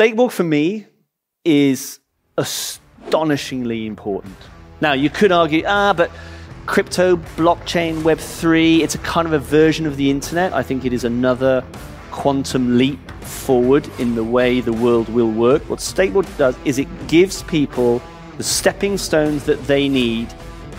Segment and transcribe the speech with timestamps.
[0.00, 0.86] Stakeborg for me
[1.44, 2.00] is
[2.38, 4.34] astonishingly important.
[4.80, 6.10] Now, you could argue, ah, but
[6.64, 10.54] crypto, blockchain, Web3, it's a kind of a version of the internet.
[10.54, 11.62] I think it is another
[12.12, 15.68] quantum leap forward in the way the world will work.
[15.68, 18.00] What Stakeborg does is it gives people
[18.38, 20.32] the stepping stones that they need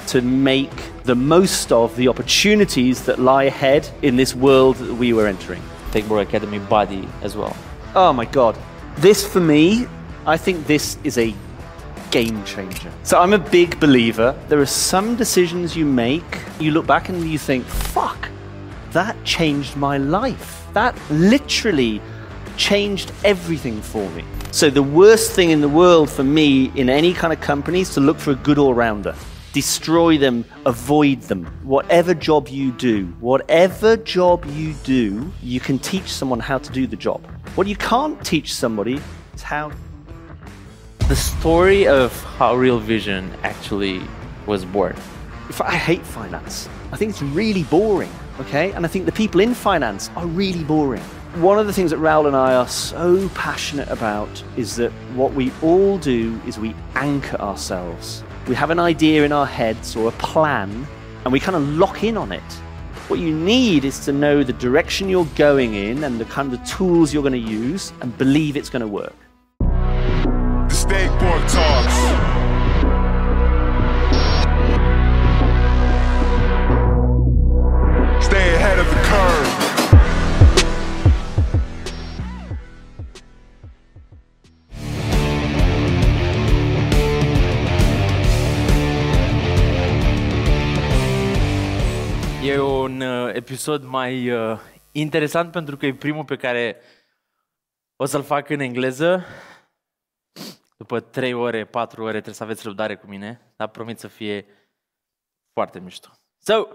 [0.07, 5.13] to make the most of the opportunities that lie ahead in this world that we
[5.13, 5.61] were entering.
[5.91, 7.55] Stakeborg Academy body as well.
[7.93, 8.57] Oh my God.
[8.97, 9.87] This for me,
[10.25, 11.33] I think this is a
[12.11, 12.91] game changer.
[13.03, 14.37] So I'm a big believer.
[14.49, 18.29] There are some decisions you make, you look back and you think, fuck,
[18.91, 20.67] that changed my life.
[20.73, 22.01] That literally
[22.57, 24.23] changed everything for me.
[24.51, 27.93] So the worst thing in the world for me in any kind of company is
[27.93, 29.15] to look for a good all rounder.
[29.53, 31.45] Destroy them, avoid them.
[31.63, 36.87] Whatever job you do, whatever job you do, you can teach someone how to do
[36.87, 37.25] the job.
[37.55, 39.01] What you can't teach somebody
[39.33, 39.73] is how
[41.09, 44.01] The story of how Real Vision actually
[44.45, 44.95] was born.
[45.59, 46.69] I hate finance.
[46.93, 48.71] I think it's really boring, okay?
[48.71, 51.03] And I think the people in finance are really boring.
[51.41, 55.33] One of the things that Raoul and I are so passionate about is that what
[55.33, 58.23] we all do is we anchor ourselves.
[58.51, 60.85] We have an idea in our heads or a plan,
[61.23, 62.43] and we kind of lock in on it.
[63.07, 66.61] What you need is to know the direction you're going in and the kind of
[66.65, 69.15] tools you're going to use and believe it's going to work.
[69.59, 72.00] The Stakeborg Talks.
[93.51, 94.59] Episod mai uh,
[94.91, 96.81] interesant pentru că e primul pe care
[97.95, 99.25] o să-l fac în engleză.
[100.77, 104.45] După 3 ore, 4 ore trebuie să aveți răbdare cu mine, dar promit să fie
[105.53, 106.09] foarte mișto.
[106.37, 106.67] So,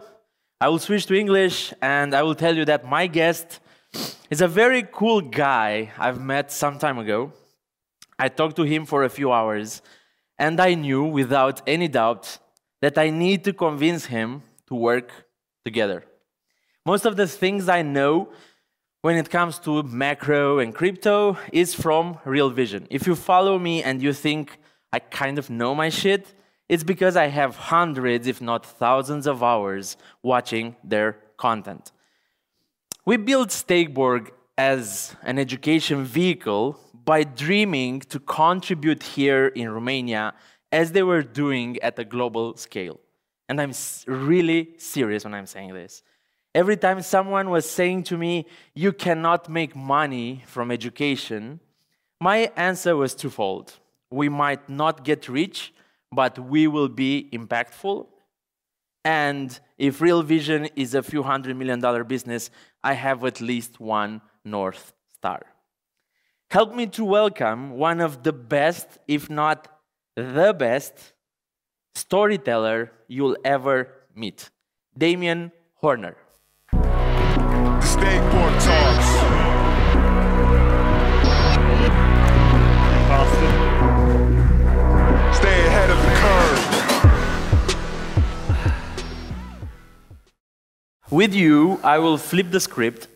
[0.65, 3.63] I will switch to English and I will tell you that my guest
[4.29, 7.33] is a very cool guy I've met some time ago.
[8.25, 9.83] I talked to him for a few hours
[10.35, 12.41] and I knew without any doubt
[12.81, 15.11] that I need to convince him to work
[15.65, 16.16] together.
[16.87, 18.29] Most of the things I know
[19.03, 22.87] when it comes to macro and crypto is from Real Vision.
[22.91, 24.61] If you follow me and you think
[24.93, 26.33] I kind of know my shit,
[26.69, 31.91] it's because I have hundreds, if not thousands, of hours watching their content.
[33.05, 40.35] We built Stakeborg as an education vehicle by dreaming to contribute here in Romania
[40.71, 43.01] as they were doing at a global scale.
[43.49, 43.73] And I'm
[44.07, 46.05] really serious when I'm saying this.
[46.57, 51.61] Every time someone was saying to me, You cannot make money from education,
[52.19, 53.75] my answer was twofold.
[54.11, 55.75] We might not get rich,
[56.11, 58.07] but we will be impactful.
[59.05, 62.49] And if Real Vision is a few hundred million dollar business,
[62.83, 65.43] I have at least one North Star.
[66.51, 69.69] Help me to welcome one of the best, if not
[70.15, 71.13] the best,
[71.95, 74.49] storyteller you'll ever meet,
[74.97, 76.17] Damien Horner.
[91.11, 93.07] With you, I will flip the script,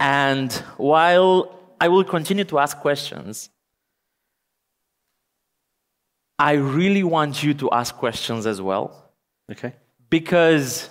[0.00, 3.50] and while I will continue to ask questions,
[6.38, 9.12] I really want you to ask questions as well,
[9.50, 9.74] Okay?
[10.08, 10.88] because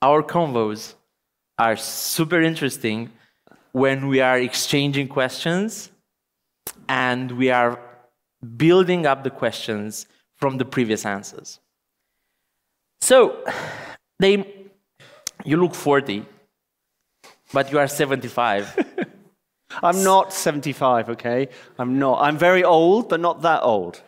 [0.00, 0.94] our convos
[1.58, 3.10] are super interesting
[3.72, 5.90] when we are exchanging questions
[6.88, 7.78] and we are
[8.56, 10.06] building up the questions
[10.36, 11.60] from the previous answers.
[13.02, 13.44] So,
[14.18, 14.59] they,
[15.44, 16.24] you look 40,
[17.52, 18.78] but you are 75.
[19.82, 21.48] I'm not 75, okay?
[21.78, 22.20] I'm not.
[22.22, 24.02] I'm very old, but not that old.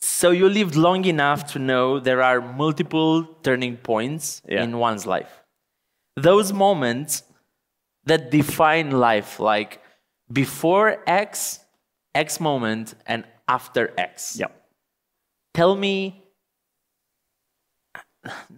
[0.00, 4.62] so you lived long enough to know there are multiple turning points Yeah.
[4.64, 5.32] in one's life.
[6.16, 7.22] Those moments
[8.04, 9.80] that define life, like
[10.30, 11.60] before X,
[12.14, 14.36] X moment, and after X.
[14.38, 14.52] Yeah.
[15.54, 16.22] Tell me,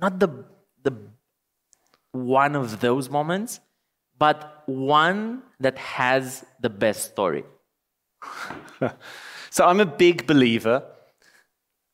[0.00, 0.28] not the,
[0.82, 0.92] the
[2.24, 3.60] one of those moments,
[4.18, 7.44] but one that has the best story.
[9.56, 10.82] So I'm a big believer,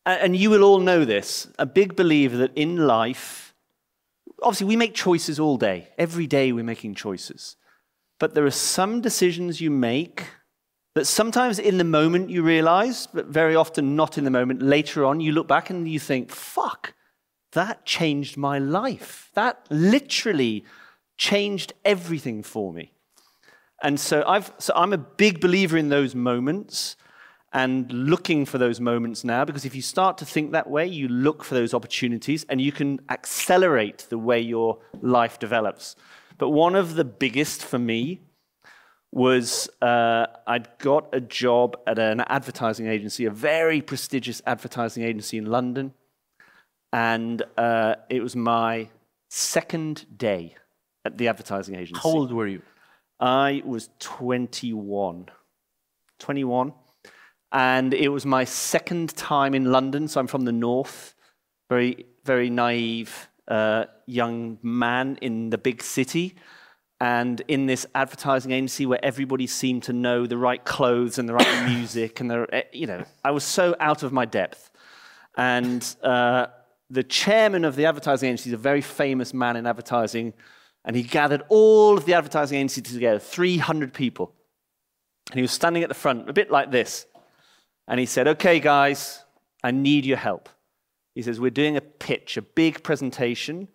[0.05, 3.55] and you will all know this, a big believer that in life,
[4.43, 5.91] obviously we make choices all day.
[5.97, 7.55] Every day we're making choices.
[8.19, 10.27] But there are some decisions you make
[10.97, 14.61] that sometimes in the moment you realize, but very often not in the moment.
[14.61, 16.95] Later on, you look back and you think, fuck,
[17.53, 19.31] that changed my life.
[19.35, 20.65] That literally
[21.17, 22.93] changed everything for me.
[23.83, 26.97] And so, I've, so I'm a big believer in those moments
[27.53, 31.09] and looking for those moments now because if you start to think that way, you
[31.09, 35.97] look for those opportunities and you can accelerate the way your life develops.
[36.39, 38.21] But one of the biggest for me
[39.11, 45.37] was uh, I'd got a job at an advertising agency, a very prestigious advertising agency
[45.37, 45.93] in London.
[46.93, 48.89] And uh, it was my
[49.31, 50.57] second day
[51.05, 52.01] at the advertising agency.
[52.03, 52.63] How old were you?
[53.19, 55.27] I was 21.
[56.19, 56.73] 21.
[57.53, 61.15] And it was my second time in London, so I'm from the north.
[61.69, 66.35] Very, very naive uh, young man in the big city.
[67.01, 71.35] And in this advertising agency where everybody seemed to know the right clothes and the
[71.35, 74.71] right music, and the, eh, you know, I was so out of my depth.
[75.37, 76.47] And uh,
[76.93, 80.35] the chairman of the advertising agency is a very famous man in advertising,
[80.85, 84.35] and he gathered all of the advertising agency together, 300 people.
[85.31, 87.07] And he was standing at the front, a bit like this.
[87.89, 89.25] And he said, Okay, guys,
[89.65, 90.51] I need your help.
[91.15, 93.69] He says, We're doing a pitch, a big presentation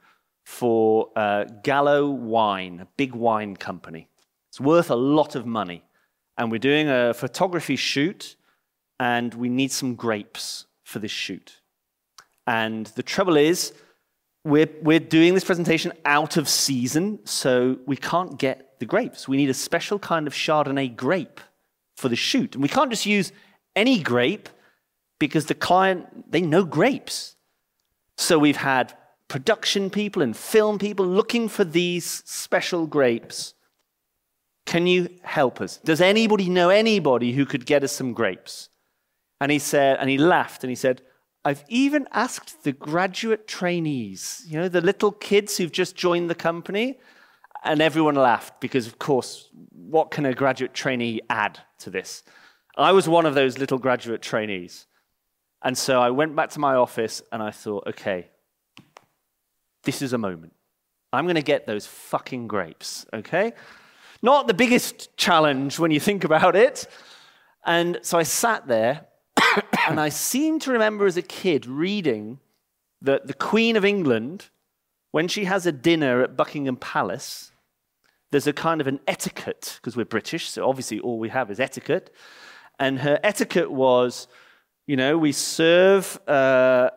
[0.46, 4.10] for uh, Gallo Wine, a big wine company.
[4.50, 5.84] It's worth a lot of money.
[6.38, 8.36] And we're doing a photography shoot,
[9.00, 11.62] and we need some grapes for this shoot.
[12.48, 13.74] And the trouble is,
[14.46, 19.28] we're, we're doing this presentation out of season, so we can't get the grapes.
[19.28, 21.42] We need a special kind of Chardonnay grape
[21.98, 22.56] for the shoot.
[22.56, 23.34] And we can't just use
[23.76, 24.48] any grape
[25.20, 27.36] because the client, they know grapes.
[28.18, 28.94] So we've had
[29.28, 33.54] production people and film people looking for these special grapes.
[34.66, 35.78] Can you help us?
[35.78, 38.70] Does anybody know anybody who could get us some grapes?
[39.42, 41.02] And he said, and he laughed and he said,
[41.46, 46.36] I've even asked the graduate trainees, you know, the little kids who've just joined the
[46.36, 47.00] company.
[47.64, 52.24] And everyone laughed because, of course, what can a graduate trainee add to this?
[52.78, 54.86] I was one of those little graduate trainees.
[55.64, 58.28] And so I went back to my office and I thought, okay,
[59.84, 60.54] this is a moment.
[61.12, 63.54] I'm going to get those fucking grapes, okay?
[64.22, 66.88] Not the biggest challenge when you think about it.
[67.66, 69.08] And so I sat there
[69.88, 72.40] and I seem to remember as a kid reading
[73.02, 74.50] that the Queen of England,
[75.12, 77.52] when she has a dinner at Buckingham Palace,
[78.32, 81.60] there's a kind of an etiquette, because we're British, so obviously all we have is
[81.60, 82.14] etiquette.
[82.80, 84.28] And her etiquette was,
[84.86, 86.90] you know, we serve uh,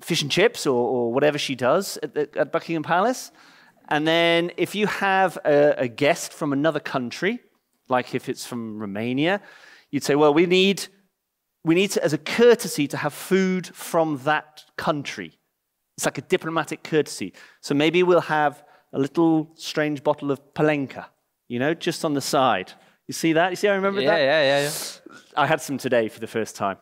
[0.00, 3.30] fish and chips or, or whatever she does at, the, at, Buckingham Palace.
[3.88, 7.40] And then if you have a, a guest from another country,
[7.88, 9.40] like if it's from Romania,
[9.90, 10.86] you'd say, well, we need,
[11.66, 15.32] we need to, as a courtesy to have food from that country.
[15.96, 17.32] It's like a diplomatic courtesy.
[17.60, 21.06] So maybe we'll have a little strange bottle of Palenka,
[21.48, 22.72] you know, just on the side.
[23.08, 23.50] You see that?
[23.50, 24.20] You see, I remember yeah, that?
[24.20, 25.18] Yeah, yeah, yeah.
[25.36, 26.76] I had some today for the first time.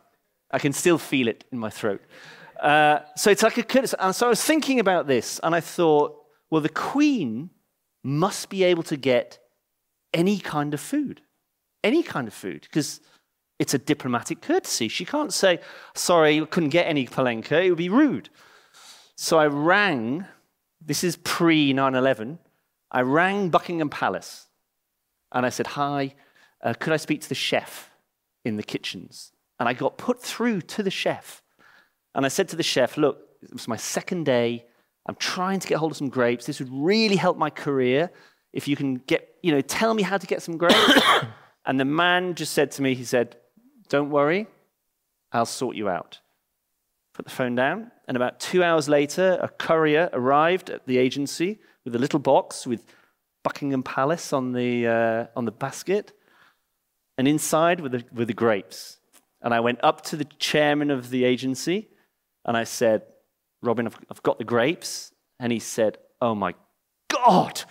[0.51, 2.01] I can still feel it in my throat.
[2.61, 3.97] Uh, so it's like a courtesy.
[3.99, 6.15] And so I was thinking about this, and I thought,
[6.51, 7.49] well, the Queen
[8.03, 9.39] must be able to get
[10.13, 11.21] any kind of food,
[11.83, 13.01] any kind of food, because
[13.59, 14.87] it's a diplomatic courtesy.
[14.87, 15.59] She can't say,
[15.93, 17.63] sorry, you couldn't get any palenka.
[17.63, 18.29] It would be rude.
[19.15, 20.25] So I rang,
[20.81, 22.39] this is pre 9 11,
[22.91, 24.47] I rang Buckingham Palace
[25.31, 26.13] and I said, Hi,
[26.63, 27.91] uh, could I speak to the chef
[28.43, 29.31] in the kitchens?
[29.59, 31.41] And I got put through to the chef.
[32.13, 34.65] And I said to the chef, Look, it was my second day.
[35.07, 36.45] I'm trying to get hold of some grapes.
[36.45, 38.11] This would really help my career
[38.53, 41.01] if you can get, you know, tell me how to get some grapes.
[41.65, 43.37] and the man just said to me, He said,
[43.89, 44.47] Don't worry,
[45.31, 46.19] I'll sort you out.
[47.13, 47.91] Put the phone down.
[48.07, 52.67] And about two hours later, a courier arrived at the agency with a little box
[52.67, 52.85] with
[53.43, 56.13] Buckingham Palace on the, uh, on the basket,
[57.17, 58.97] and inside were the, the grapes.
[59.41, 61.89] And I went up to the chairman of the agency
[62.45, 63.03] and I said,
[63.61, 65.11] Robin, I've, I've got the grapes.
[65.39, 66.55] And he said, Oh my
[67.09, 67.61] God.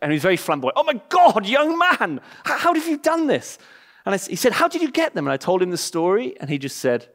[0.00, 0.76] And he was very flamboyant.
[0.76, 3.58] Oh my God, young man, how, how have you done this?
[4.04, 5.26] And I, he said, How did you get them?
[5.26, 7.08] And I told him the story, and he just said,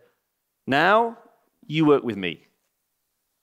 [0.65, 1.17] Now
[1.65, 2.45] you work with me.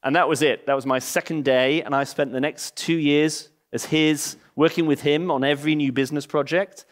[0.02, 0.66] And that was it.
[0.66, 4.86] That was my second day, and I spent the next two years as his working
[4.86, 6.84] with him on every new business project.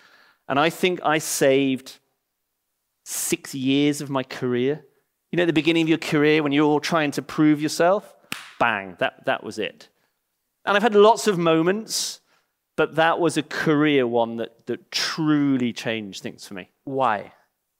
[0.49, 1.99] And I think I saved
[3.05, 4.85] six years of my career.
[5.31, 8.15] You know, at the beginning of your career, when you're all trying to prove yourself,
[8.59, 9.89] bang, that, that was it.
[10.65, 12.21] And I've had lots of moments
[12.77, 16.71] but that was a career one that, that truly changed things for me.
[16.85, 17.33] Why?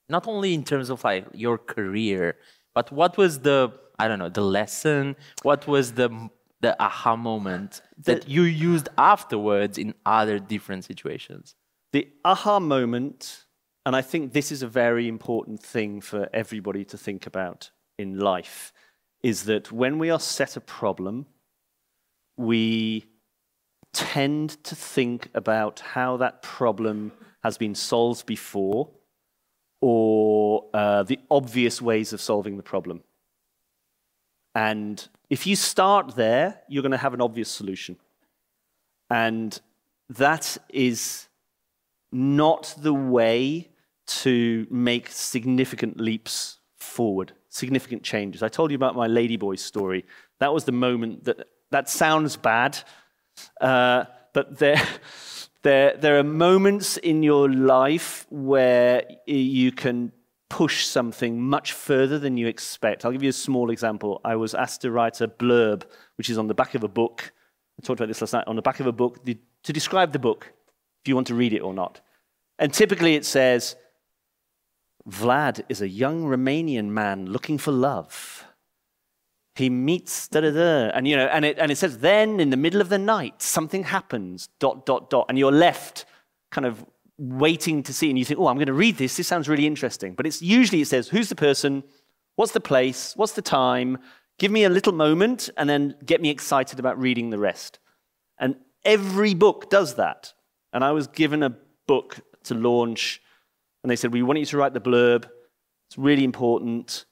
[0.09, 2.37] Not only in terms of like your career,
[2.75, 5.17] but what was the I don't know the lesson?
[5.43, 11.55] What was the the aha moment that you used afterwards in other different situations?
[11.93, 13.45] The aha moment,
[13.87, 18.19] and I think this is a very important thing for everybody to think about in
[18.19, 18.73] life,
[19.23, 21.27] is that when we are set a problem,
[22.37, 23.07] we
[23.95, 28.91] tend to think about how that problem has been solved before
[29.81, 33.03] or uh, the obvious ways of solving the problem.
[34.55, 37.97] And if you start there, you're going to have an obvious solution.
[39.11, 39.59] And
[40.09, 41.29] that is
[42.13, 43.71] not the way
[44.07, 48.43] to make significant leaps forward, significant changes.
[48.43, 50.05] I told you about my Ladyboy story.
[50.41, 52.79] That was the moment that that sounds bad,
[53.61, 54.83] uh, but there,
[55.63, 60.13] there, there are moments in your life where you can
[60.51, 63.05] push something much further than you expect.
[63.05, 64.21] I'll give you a small example.
[64.25, 65.83] I was asked to write a blurb,
[66.17, 67.33] which is on the back of a book.
[67.79, 68.47] I talked about this last night.
[68.47, 70.53] On the back of a book, to describe the book,
[71.03, 72.01] if you want to read it or not.
[72.59, 73.75] And typically it says,
[75.09, 78.45] Vlad is a young Romanian man looking for love.
[79.57, 82.51] He meets da da da, and you know, and it and it says, then in
[82.51, 86.07] the middle of the night, something happens, dot dot dot, and you're left
[86.51, 86.85] kind of
[87.19, 89.17] waiting to see, and you think, oh, I'm going to read this.
[89.17, 90.15] This sounds really interesting.
[90.15, 91.85] But it's usually it says, who's the person,
[92.35, 93.99] what's the place, what's the time,
[94.41, 97.79] give me a little moment, and then get me excited about reading the rest.
[98.39, 100.33] And every book does that.
[100.73, 101.57] And I was given a
[101.87, 103.23] book to launch,
[103.85, 105.29] and they said, we want you to write the blurb.
[105.89, 107.05] It's really important.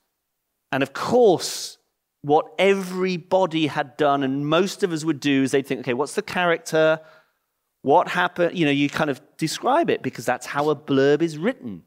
[0.72, 1.78] And of course,
[2.22, 6.14] what everybody had done, and most of us would do, is they'd think, okay, what's
[6.14, 7.00] the character?
[7.82, 8.56] What happened?
[8.56, 11.82] You know, you kind of describe it because that's how a blurb is written.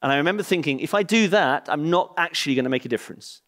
[0.00, 2.88] And I remember thinking, if I do that, I'm not actually going to make a
[2.88, 3.42] difference.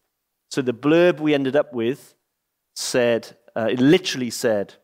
[0.49, 2.13] So the blurb we ended up with
[2.75, 4.75] said, uh, it literally said,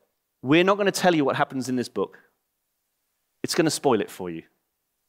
[0.42, 2.20] We're not going to tell you what happens in this book.
[3.44, 4.44] It's going to spoil it for you.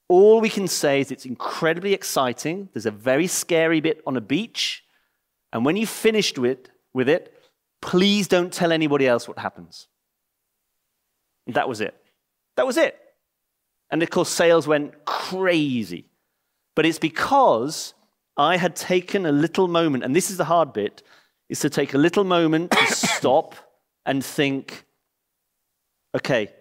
[0.08, 2.68] All we can say is it's incredibly exciting.
[2.72, 4.84] There's a very scary bit on a beach.
[5.52, 7.34] And when you've finished with, with it,
[7.80, 9.88] please don't tell anybody else what happens.
[11.46, 11.94] That was it.
[12.56, 12.98] That was it.
[13.90, 16.06] And of course, sales went crazy.
[16.76, 17.94] But it's because
[18.36, 21.02] I had taken a little moment, and this is the hard bit,
[21.48, 23.54] is to take a little moment to stop
[24.04, 24.84] and think,
[26.14, 26.52] okay,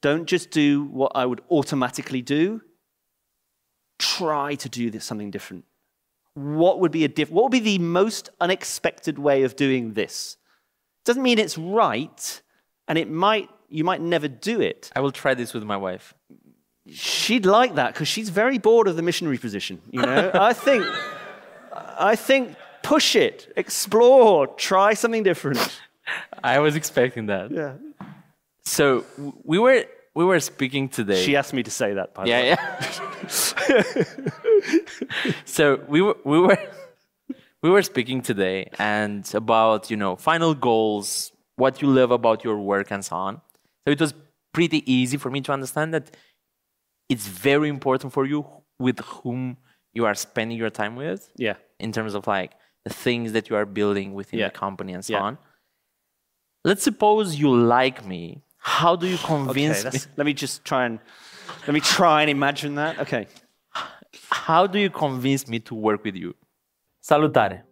[0.00, 2.62] don't just do what I would automatically do.
[3.98, 5.64] Try to do this, something different.
[6.38, 10.36] What would be a diff- what would be the most unexpected way of doing this?
[11.04, 12.42] Doesn't mean it's right,
[12.86, 14.90] and it might you might never do it.
[14.94, 16.14] I will try this with my wife.
[16.90, 19.80] She'd like that because she's very bored of the missionary position.
[19.90, 20.86] You know, I think,
[21.72, 25.80] I think, push it, explore, try something different.
[26.42, 27.50] I was expecting that.
[27.50, 27.74] Yeah.
[28.64, 29.04] So
[29.44, 29.84] we were
[30.18, 31.22] we were speaking today.
[31.24, 32.08] She asked me to say that.
[32.14, 32.48] By the way.
[32.48, 32.56] yeah,
[33.68, 35.32] yeah.
[35.44, 36.58] so we were we were
[37.62, 42.58] we were speaking today and about you know final goals, what you love about your
[42.72, 43.34] work, and so on.
[43.84, 44.12] So it was
[44.52, 46.06] pretty easy for me to understand that
[47.08, 48.44] it's very important for you
[48.78, 49.56] with whom
[49.94, 51.56] you are spending your time with Yeah.
[51.78, 52.52] in terms of like
[52.84, 54.48] the things that you are building within Yeah.
[54.48, 55.22] the company and so Yeah.
[55.28, 55.38] on.
[56.64, 58.42] Let's suppose you like me.
[58.58, 59.36] How do you Okay.
[59.36, 59.90] convince me?
[59.90, 60.98] that's- let me just try and
[61.66, 63.00] let me try and imagine that.
[63.00, 63.26] Okay.
[64.46, 66.36] How do you convince me to work with you?
[66.98, 67.66] Salutare!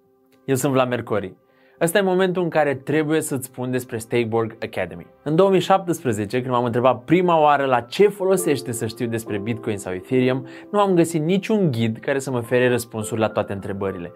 [0.45, 1.37] Eu sunt Vlad Mercori.
[1.81, 5.07] Ăsta e momentul în care trebuie să-ți spun despre Stakeborg Academy.
[5.23, 9.93] În 2017, când m-am întrebat prima oară la ce folosește să știu despre Bitcoin sau
[9.93, 14.13] Ethereum, nu am găsit niciun ghid care să mă ofere răspunsuri la toate întrebările.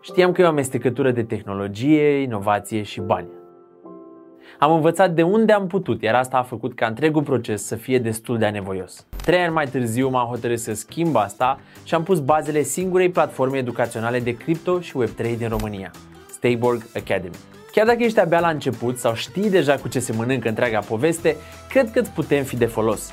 [0.00, 3.28] Știam că e o amestecătură de tehnologie, inovație și bani.
[4.62, 7.98] Am învățat de unde am putut, iar asta a făcut ca întregul proces să fie
[7.98, 9.06] destul de anevoios.
[9.24, 13.58] Trei ani mai târziu m-am hotărât să schimb asta și am pus bazele singurei platforme
[13.58, 15.90] educaționale de cripto și Web3 din România,
[16.30, 17.34] Stakeborg Academy.
[17.72, 21.36] Chiar dacă ești abia la început sau știi deja cu ce se mănâncă întreaga poveste,
[21.68, 23.12] cred că îți putem fi de folos.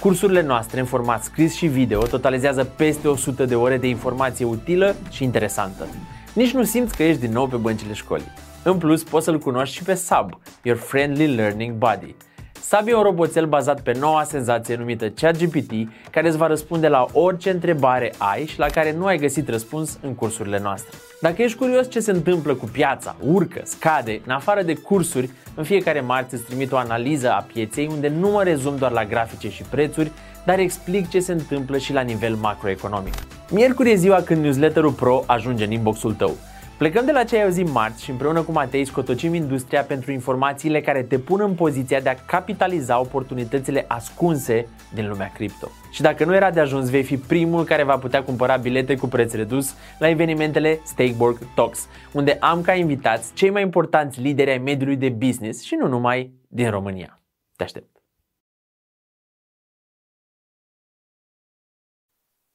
[0.00, 4.94] Cursurile noastre în format scris și video totalizează peste 100 de ore de informație utilă
[5.10, 5.86] și interesantă.
[6.32, 8.32] Nici nu simți că ești din nou pe băncile școlii.
[8.62, 12.14] În plus, poți să-l cunoști și pe Sub, your friendly learning buddy.
[12.60, 15.72] Sabi e un roboțel bazat pe noua senzație numită ChatGPT,
[16.10, 19.98] care îți va răspunde la orice întrebare ai și la care nu ai găsit răspuns
[20.02, 20.98] în cursurile noastre.
[21.20, 25.64] Dacă ești curios ce se întâmplă cu piața, urcă, scade, în afară de cursuri, în
[25.64, 29.50] fiecare marți îți trimit o analiză a pieței unde nu mă rezum doar la grafice
[29.50, 30.10] și prețuri,
[30.44, 33.14] dar explic ce se întâmplă și la nivel macroeconomic.
[33.50, 36.36] Miercuri e ziua când newsletterul Pro ajunge în inboxul tău.
[36.80, 40.80] Plecăm de la ce ai auzit marți și împreună cu Matei scotocim industria pentru informațiile
[40.80, 45.68] care te pun în poziția de a capitaliza oportunitățile ascunse din lumea cripto.
[45.90, 49.06] Și dacă nu era de ajuns, vei fi primul care va putea cumpăra bilete cu
[49.06, 54.58] preț redus la evenimentele Stakeborg Talks, unde am ca invitați cei mai importanți lideri ai
[54.58, 57.20] mediului de business și nu numai din România.
[57.56, 58.02] Te aștept!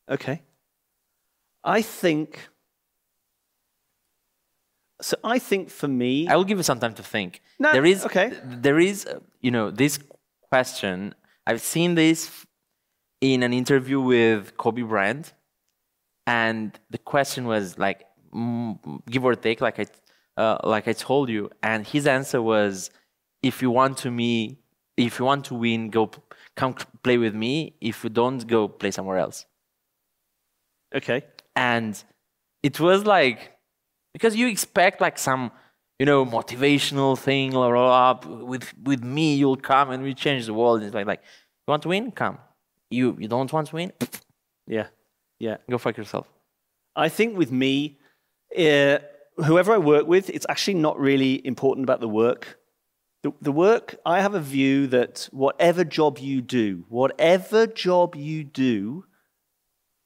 [0.06, 0.44] Okay.
[1.78, 2.55] I think.
[5.06, 7.44] So I think for me, I will give you some time to think.
[7.60, 8.34] No, there is okay.
[8.44, 9.08] There is,
[9.40, 10.00] you know, this
[10.50, 11.14] question.
[11.46, 12.44] I've seen this
[13.22, 15.32] in an interview with Kobe Bryant,
[16.26, 18.08] and the question was like,
[19.12, 19.86] give or take, like I,
[20.42, 22.90] uh, like I told you, and his answer was,
[23.44, 24.58] if you want to me,
[24.98, 26.10] if you want to win, go
[26.56, 27.76] come play with me.
[27.80, 29.46] If you don't, go play somewhere else.
[30.96, 31.22] okay.
[31.56, 32.04] and
[32.64, 33.55] it was like
[34.16, 35.52] because you expect like some
[36.00, 40.46] you know motivational thing blah, blah, blah, with with me you'll come and we change
[40.46, 42.38] the world it's like like you want to win come
[42.90, 43.92] you you don't want to win
[44.68, 44.88] Yeah.
[45.38, 45.58] Yeah.
[45.70, 46.28] go fuck yourself
[46.96, 47.98] I think with me,
[48.58, 49.00] uh,
[49.38, 52.60] whoever I work with, it's actually not really important about the work.
[53.24, 58.44] The, the work, I have a view that whatever job you do, whatever job you
[58.44, 59.06] do,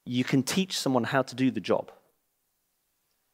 [0.06, 1.92] you can teach someone how to do the job.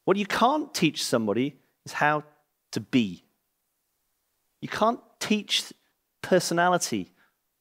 [0.05, 2.23] What you can't teach somebody is how
[2.71, 3.25] to be.
[4.61, 5.73] You can't teach
[6.21, 7.11] personality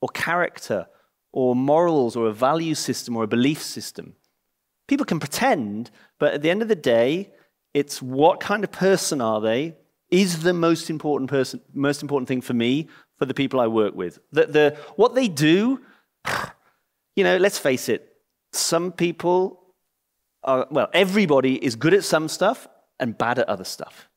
[0.01, 0.87] or character
[1.33, 4.15] or morals or a value system or a belief system.
[4.87, 7.33] People can pretend, but at the end of the day,
[7.73, 9.75] it's what kind of person are they
[10.11, 13.95] is the most important person, most important thing for me, for the people I work
[13.95, 14.19] with.
[14.33, 15.81] The, the, what they do,
[17.17, 18.13] you know, let's face it,
[18.53, 19.63] some people
[20.45, 22.69] are, well, everybody is good at some stuff
[23.01, 24.09] and bad at other stuff,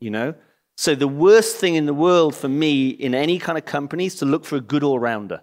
[0.00, 0.34] you know?
[0.76, 4.16] So the worst thing in the world for me in any kind of company is
[4.16, 5.42] to look for a good all rounder.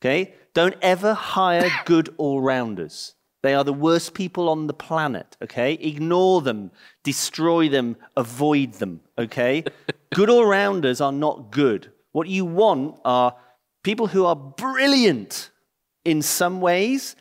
[0.00, 0.34] Okay?
[0.54, 3.14] Don't ever hire good all rounders.
[3.42, 5.36] They are the worst people on the planet.
[5.42, 5.74] Okay?
[5.74, 6.70] Ignore them,
[7.02, 9.00] destroy them, avoid them.
[9.18, 9.64] Okay?
[10.14, 11.92] good all rounders are not good.
[12.12, 13.36] What you want are
[13.82, 15.50] people who are brilliant
[16.04, 17.16] in some ways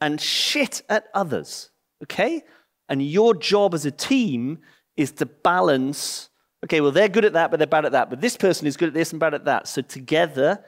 [0.00, 1.70] and shit at others.
[2.02, 2.42] Okay?
[2.88, 4.58] And your job as a team
[4.96, 6.30] is to balance.
[6.64, 8.10] Okay, well, they're good at that, but they're bad at that.
[8.10, 9.68] But this person is good at this and bad at that.
[9.68, 10.64] So together,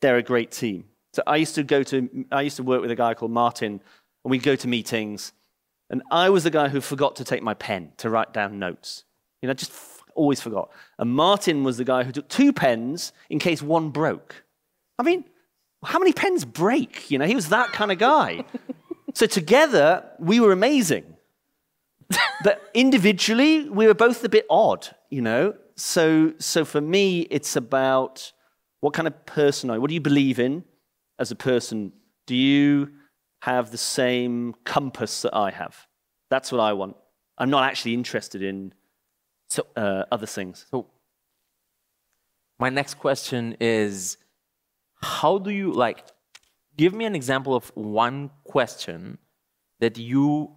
[0.00, 0.84] they're a great team.
[1.12, 3.80] So I used to go to, I used to work with a guy called Martin,
[4.24, 5.32] and we'd go to meetings,
[5.90, 9.04] and I was the guy who forgot to take my pen to write down notes.
[9.42, 9.72] You know, just
[10.14, 10.70] always forgot.
[10.98, 14.44] And Martin was the guy who took two pens in case one broke.
[14.98, 15.24] I mean,
[15.84, 17.10] how many pens break?
[17.10, 18.44] You know, he was that kind of guy.
[19.14, 21.16] So together, we were amazing.
[22.42, 25.54] but individually, we were both a bit odd, you know?
[25.76, 28.32] So, so for me, it's about
[28.80, 29.80] what kind of person are you?
[29.80, 30.64] What do you believe in
[31.18, 31.92] as a person?
[32.26, 32.90] Do you
[33.42, 35.86] have the same compass that I have?
[36.28, 36.96] That's what I want.
[37.38, 38.74] I'm not actually interested in
[39.48, 40.66] so uh, other things.
[40.70, 40.86] So
[42.58, 44.16] my next question is
[44.96, 46.04] how do you like
[46.76, 49.18] give me an example of one question
[49.80, 50.50] that you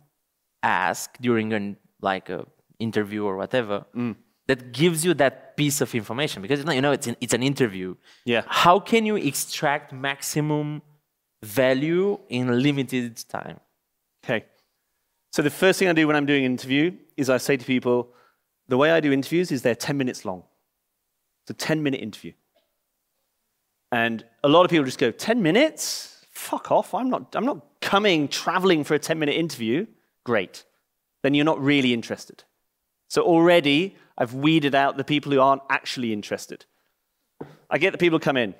[0.64, 2.46] ask during an like a
[2.80, 4.16] interview or whatever mm.
[4.48, 7.96] that gives you that piece of information because you know it's an, it's an interview
[8.26, 8.44] Yeah.
[8.48, 10.82] how can you extract maximum
[11.44, 13.60] value in limited time
[14.28, 14.46] Okay.
[15.32, 17.66] So the first thing I do when I'm doing an interview is I say to
[17.66, 18.10] people,
[18.68, 20.44] the way I do interviews is they're 10 minutes long.
[21.44, 22.34] It's a 10 minute interview.
[23.92, 26.26] And a lot of people just go, 10 minutes?
[26.32, 26.94] Fuck off.
[26.94, 29.88] I'm not, I'm not coming, traveling for a 10 minute interview.
[30.24, 30.66] Great.
[31.24, 32.44] Then you're not really interested.
[33.08, 36.66] So already I've weeded out the people who aren't actually interested.
[37.70, 38.56] I get the people come in.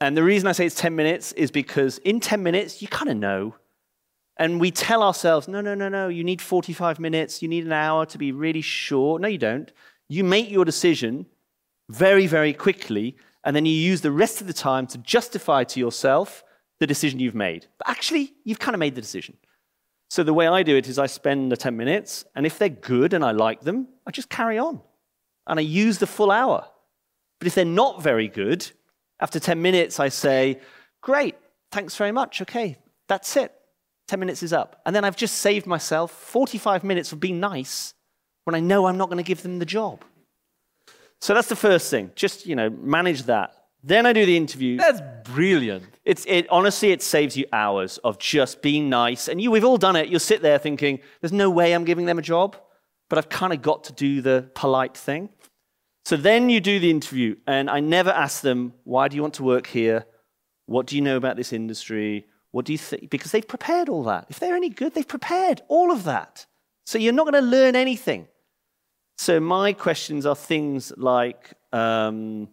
[0.00, 3.10] And the reason I say it's 10 minutes is because in 10 minutes, you kind
[3.10, 3.54] of know.
[4.36, 7.72] And we tell ourselves, no, no, no, no, you need 45 minutes, you need an
[7.72, 9.18] hour to be really sure.
[9.18, 9.72] No, you don't.
[10.08, 11.26] You make your decision
[11.88, 15.80] very, very quickly, and then you use the rest of the time to justify to
[15.80, 16.42] yourself
[16.80, 17.66] the decision you've made.
[17.78, 19.36] But actually, you've kind of made the decision.
[20.10, 22.68] So the way I do it is I spend the 10 minutes, and if they're
[22.68, 24.80] good and I like them, I just carry on.
[25.46, 26.66] And I use the full hour.
[27.38, 28.70] But if they're not very good,
[29.20, 30.60] After 10 minutes, I say,
[31.00, 31.36] Great,
[31.70, 32.42] thanks very much.
[32.42, 32.78] Okay,
[33.08, 33.52] that's it.
[34.08, 34.80] 10 minutes is up.
[34.84, 37.94] And then I've just saved myself 45 minutes of being nice
[38.44, 40.04] when I know I'm not going to give them the job.
[41.24, 42.10] So that's the first thing.
[42.14, 43.54] Just, you know, manage that.
[43.82, 44.76] Then I do the interview.
[44.76, 45.84] That's brilliant.
[46.04, 49.26] It's it honestly it saves you hours of just being nice.
[49.28, 50.10] And you we've all done it.
[50.10, 52.56] You'll sit there thinking, there's no way I'm giving them a job,
[53.08, 55.30] but I've kind of got to do the polite thing.
[56.04, 59.32] So then you do the interview, and I never ask them, why do you want
[59.34, 60.04] to work here?
[60.66, 62.26] What do you know about this industry?
[62.50, 63.08] What do you think?
[63.08, 64.26] Because they've prepared all that.
[64.28, 66.44] If they're any good, they've prepared all of that.
[66.84, 68.28] So you're not going to learn anything.
[69.16, 72.48] So my questions are things like, um,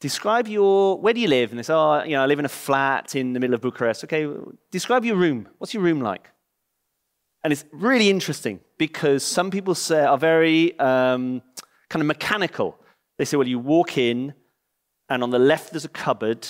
[0.00, 1.50] describe your, where do you live?
[1.50, 3.60] And they say, oh, you know, I live in a flat in the middle of
[3.60, 4.04] Bucharest.
[4.04, 4.26] Okay,
[4.70, 5.48] describe your room.
[5.58, 6.30] What's your room like?
[7.44, 11.42] And it's really interesting because some people say are very um,
[11.88, 12.78] kind of mechanical.
[13.18, 14.34] They say, well, you walk in,
[15.08, 16.46] and on the left there's a cupboard,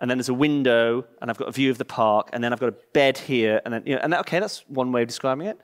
[0.00, 2.52] and then there's a window, and I've got a view of the park, and then
[2.52, 5.02] I've got a bed here, and then, you know, and that, okay, that's one way
[5.02, 5.58] of describing it.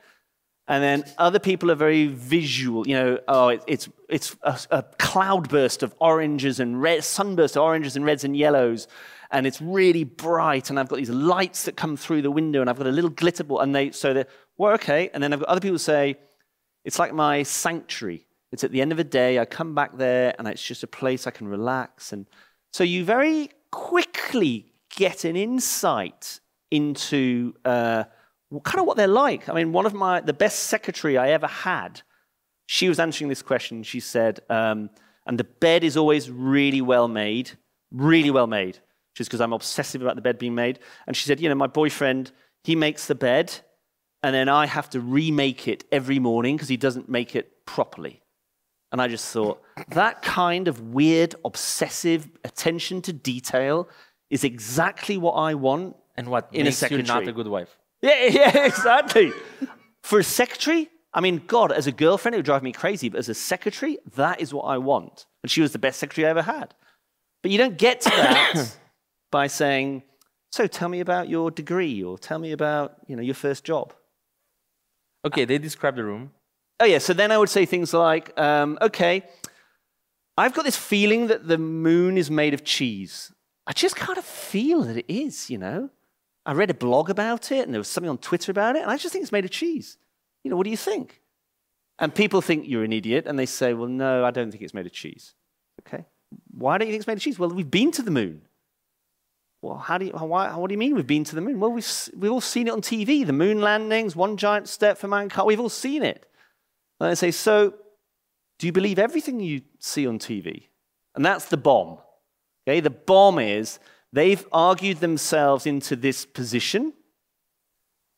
[0.73, 2.89] And then other people are very visual.
[2.89, 7.63] You know, oh, it, it's, it's a, a cloudburst of oranges and red, sunburst of
[7.63, 8.89] oranges and reds and yellows.
[9.31, 10.71] And it's really bright.
[10.71, 12.63] And I've got these lights that come through the window.
[12.63, 13.61] And I've got a little glitter ball.
[13.61, 15.11] And they, so they're, well, okay.
[15.13, 16.17] And then I've got other people say,
[16.87, 18.27] it's like my sanctuary.
[18.51, 19.39] It's at the end of the day.
[19.39, 22.15] I come back there and it's just a place I can relax.
[22.15, 22.27] And
[22.73, 28.05] so you very quickly get an insight into, uh,
[28.61, 29.49] kind of what they're like.
[29.49, 32.03] I mean, one of my, the best secretary I ever had,
[32.67, 33.83] she was answering this question.
[33.83, 34.91] She said, um,
[35.27, 37.53] and the bed is always really well made,
[37.91, 38.79] really well made,
[39.15, 40.79] just because I'm obsessive about the bed being made.
[41.07, 42.33] And she said, you know, my boyfriend,
[42.65, 43.53] he makes the bed,
[44.23, 48.23] and then I have to remake it every morning because he doesn't make it properly.
[48.91, 53.89] And I just thought, that kind of weird, obsessive attention to detail
[54.29, 57.79] is exactly what I want And what In a makes you not a good wife?
[58.03, 59.33] Yeah, yeah, exactly.
[60.03, 63.19] For a secretary, I mean, God, as a girlfriend, it would drive me crazy, but
[63.19, 65.27] as a secretary, that is what I want.
[65.43, 66.75] And she was the best secretary I ever had.
[67.43, 68.77] But you don't get to that
[69.31, 70.03] by saying,
[70.51, 73.95] so tell me about your degree or tell me about, you know, your first job.
[75.25, 76.33] Okay, they describe the room.
[76.81, 76.99] Oh, yeah.
[76.99, 79.23] So then I would say things like, um, okay,
[80.37, 83.33] I've got this feeling that the moon is made of cheese.
[83.67, 85.91] I just kind of feel that it is, you know.
[86.45, 88.91] I read a blog about it and there was something on Twitter about it, and
[88.91, 89.97] I just think it's made of cheese.
[90.43, 91.21] You know, what do you think?
[91.99, 94.75] And people think you're an idiot, and they say, well, no, I don't think it's
[94.75, 95.35] made of cheese.
[95.87, 96.05] Okay.
[96.51, 97.39] Why don't you think it's made of cheese?
[97.39, 98.43] Well, we've been to the moon.
[99.61, 101.61] Well, how do you, why, what do you mean we've been to the moon?
[101.61, 103.25] Well, we've, we've all seen it on TV.
[103.25, 105.47] The moon landings, one giant step for mankind.
[105.47, 106.27] We've all seen it.
[106.99, 107.75] And I say, so
[108.59, 110.69] do you believe everything you see on TV?
[111.15, 111.99] And that's the bomb.
[112.67, 113.79] Okay, the bomb is
[114.13, 116.93] they've argued themselves into this position,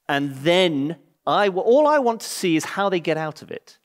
[0.09, 3.79] and then I, all I want to see is how they get out of it.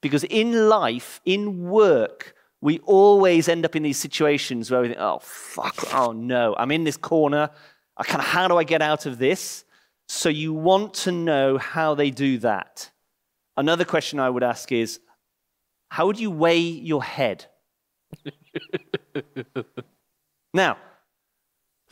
[0.00, 5.00] Because in life, in work, we always end up in these situations where we think,
[5.00, 7.50] oh, fuck, oh no, I'm in this corner.
[7.96, 9.64] I kind of, how do I get out of this?
[10.08, 12.90] So you want to know how they do that.
[13.56, 15.00] Another question I would ask is,
[15.90, 17.46] how would you weigh your head?
[20.54, 20.78] now,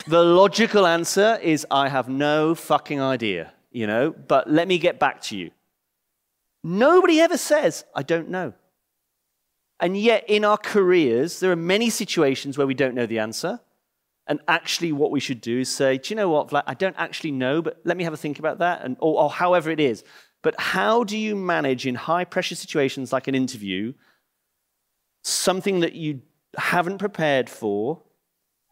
[0.07, 4.99] the logical answer is I have no fucking idea, you know, but let me get
[4.99, 5.51] back to you.
[6.63, 8.53] Nobody ever says, I don't know.
[9.79, 13.59] And yet, in our careers, there are many situations where we don't know the answer.
[14.25, 16.63] And actually, what we should do is say, Do you know what, Vlad?
[16.65, 19.29] I don't actually know, but let me have a think about that, and, or, or
[19.29, 20.03] however it is.
[20.41, 23.93] But how do you manage in high pressure situations like an interview
[25.23, 26.21] something that you
[26.57, 28.01] haven't prepared for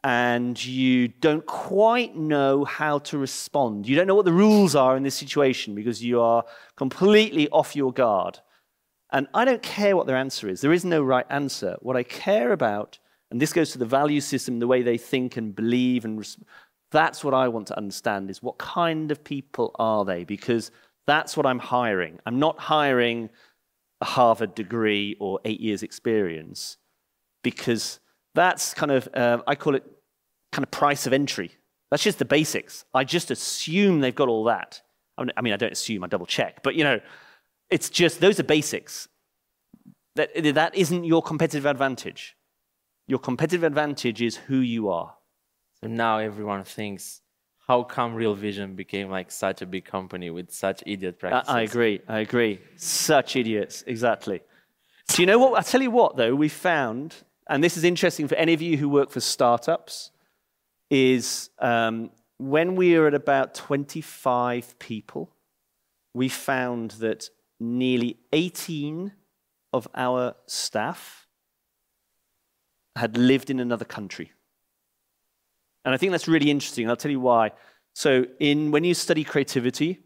[0.06, 3.88] and you don't quite know how to respond?
[3.88, 7.76] You don't know what the rules are in this situation because you are completely off
[7.76, 8.40] your guard.
[9.12, 10.62] And I don't care what their answer is.
[10.62, 11.78] There is no right answer.
[11.80, 13.00] What I care about,
[13.32, 16.38] and this goes to the value system, the way they think and believe, and res-
[16.92, 20.24] that's what I want to understand is what kind of people are they?
[20.24, 20.70] Because
[21.08, 22.20] that's what I'm hiring.
[22.28, 23.32] I'm not hiring
[24.02, 26.78] a Harvard degree or eight years experience
[27.42, 28.00] because
[28.36, 29.84] that's kind of, uh, I call it
[30.52, 31.52] kind of price of entry.
[31.90, 32.86] That's just the basics.
[32.94, 34.82] I just assume they've got all that.
[35.18, 37.00] I mean, I don't assume, I double check, but you know,
[37.70, 39.08] it's just those are basics.
[40.16, 42.36] That, that isn't your competitive advantage.
[43.08, 45.16] Your competitive advantage is who you are.
[45.82, 47.22] So now everyone thinks,
[47.68, 51.56] how come Real Vision became like such a big company with such idiot I, practices?
[51.56, 52.02] I agree.
[52.08, 52.60] I agree.
[52.76, 53.84] Such idiots.
[53.88, 54.42] Exactly.
[55.10, 55.60] Do you know what?
[55.60, 57.16] I tell you what, though, we found
[57.48, 60.12] and this is interesting for any of you who work for startups,
[60.90, 65.32] is um, when we were at about 25 people,
[66.14, 67.30] we found that
[67.60, 69.12] nearly 18
[69.74, 71.28] of our staff
[72.96, 74.32] had lived in another country.
[75.84, 76.90] And I think that's really interesting.
[76.90, 77.52] I'll tell you why.
[77.94, 80.00] So, in, when you study creativity,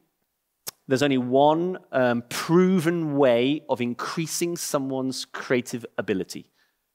[0.88, 6.50] there's only one um, proven way of increasing someone's creative ability.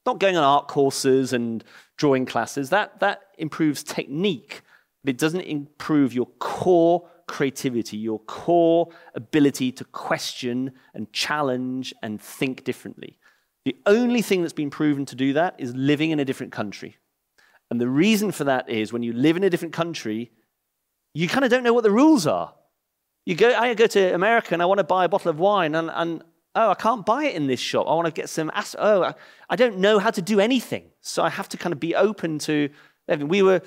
[0.07, 1.65] Not going on art courses and
[1.97, 4.63] drawing classes, that, that improves technique,
[5.03, 12.21] but it doesn't improve your core creativity, your core ability to question and challenge and
[12.21, 13.19] think differently.
[13.65, 16.97] The only thing that's been proven to do that is living in a different country.
[17.71, 20.31] And the reason for that is when you live in a different country,
[21.15, 22.53] you kind of don't know what the rules are.
[23.25, 25.75] You go, I go to America and I want to buy a bottle of wine,
[25.75, 26.23] and, and
[26.55, 27.87] oh, I can't buy it in this shop.
[27.89, 28.51] I want to get some.
[28.79, 29.15] Oh, I,
[29.51, 32.39] I don't know how to do anything, so I have to kind of be open
[32.41, 32.71] to.
[33.09, 33.29] Everything.
[33.29, 33.61] We were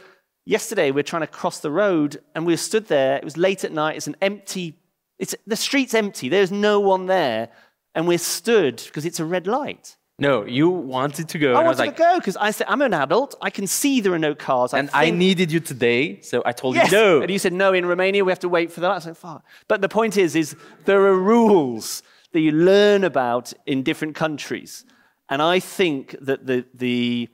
[0.45, 0.91] yesterday.
[0.91, 3.17] We are trying to cross the road, and we stood there.
[3.17, 3.97] It was late at night.
[3.97, 4.77] It's an empty.
[5.19, 6.29] It's the street's empty.
[6.29, 7.49] There's no one there,
[7.95, 9.95] and we're stood because it's a red light.
[10.19, 11.51] No, you wanted to go.
[11.51, 13.35] I wanted I was like, to go because I said I'm an adult.
[13.39, 14.73] I can see there are no cars.
[14.73, 16.91] and I needed you today, so I told Yes.
[16.91, 17.21] you no.
[17.21, 18.25] And you said no in Romania.
[18.25, 18.89] We have to wait for that.
[18.89, 19.45] I was like, fuck.
[19.67, 22.01] But the point is, is there are rules
[22.33, 24.85] that you learn about in different countries,
[25.29, 27.29] and I think that the the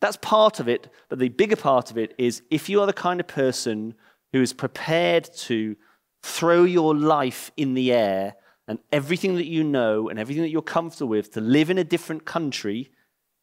[0.00, 0.92] that's part of it.
[1.08, 3.94] But the bigger part of it is if you are the kind of person
[4.32, 5.76] who is prepared to
[6.22, 8.34] throw your life in the air
[8.66, 11.84] and everything that you know and everything that you're comfortable with to live in a
[11.84, 12.90] different country,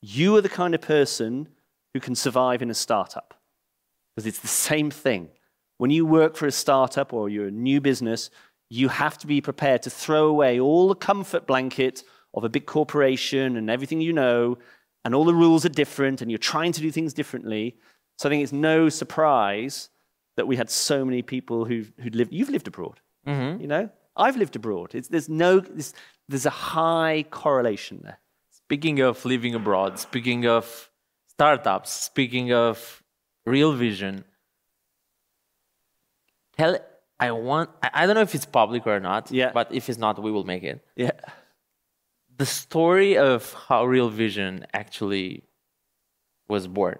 [0.01, 1.47] you are the kind of person
[1.93, 3.33] who can survive in a startup
[4.15, 5.29] because it's the same thing.
[5.77, 8.29] When you work for a startup or you're a new business,
[8.69, 12.65] you have to be prepared to throw away all the comfort blanket of a big
[12.65, 14.57] corporation and everything you know,
[15.03, 17.77] and all the rules are different, and you're trying to do things differently.
[18.17, 19.89] So I think it's no surprise
[20.35, 22.33] that we had so many people who've, who'd lived.
[22.33, 23.61] You've lived abroad, mm-hmm.
[23.61, 23.89] you know.
[24.17, 24.95] I've lived abroad.
[24.95, 25.59] It's, there's no.
[25.59, 25.93] There's,
[26.27, 28.19] there's a high correlation there.
[28.51, 30.89] Speaking of living abroad, speaking of
[31.27, 33.03] startups, speaking of
[33.45, 34.23] real vision,
[36.57, 36.79] tell
[37.19, 39.51] I want I don't know if it's public or not, Yeah.
[39.53, 40.85] but if it's not, we will make it.
[40.95, 41.11] Yeah.
[42.37, 45.43] The story of how Real Vision actually
[46.49, 46.97] was born.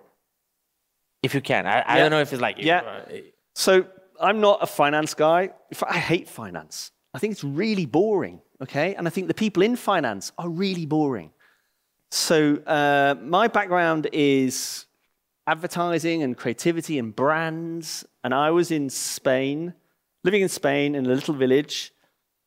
[1.22, 1.66] If you can.
[1.68, 2.02] I, I Yeah.
[2.02, 3.06] don't know if it's like Yeah.
[3.54, 3.86] So
[4.22, 5.50] I'm not a finance guy.
[5.74, 6.92] Fact, I hate finance.
[7.14, 8.96] I think it's really boring, okay?
[8.96, 11.32] And I think the people in finance are really boring.
[12.12, 14.86] So uh, my background is
[15.48, 18.06] advertising and creativity and brands.
[18.24, 19.74] And I was in Spain,
[20.26, 21.94] living in Spain in a little village.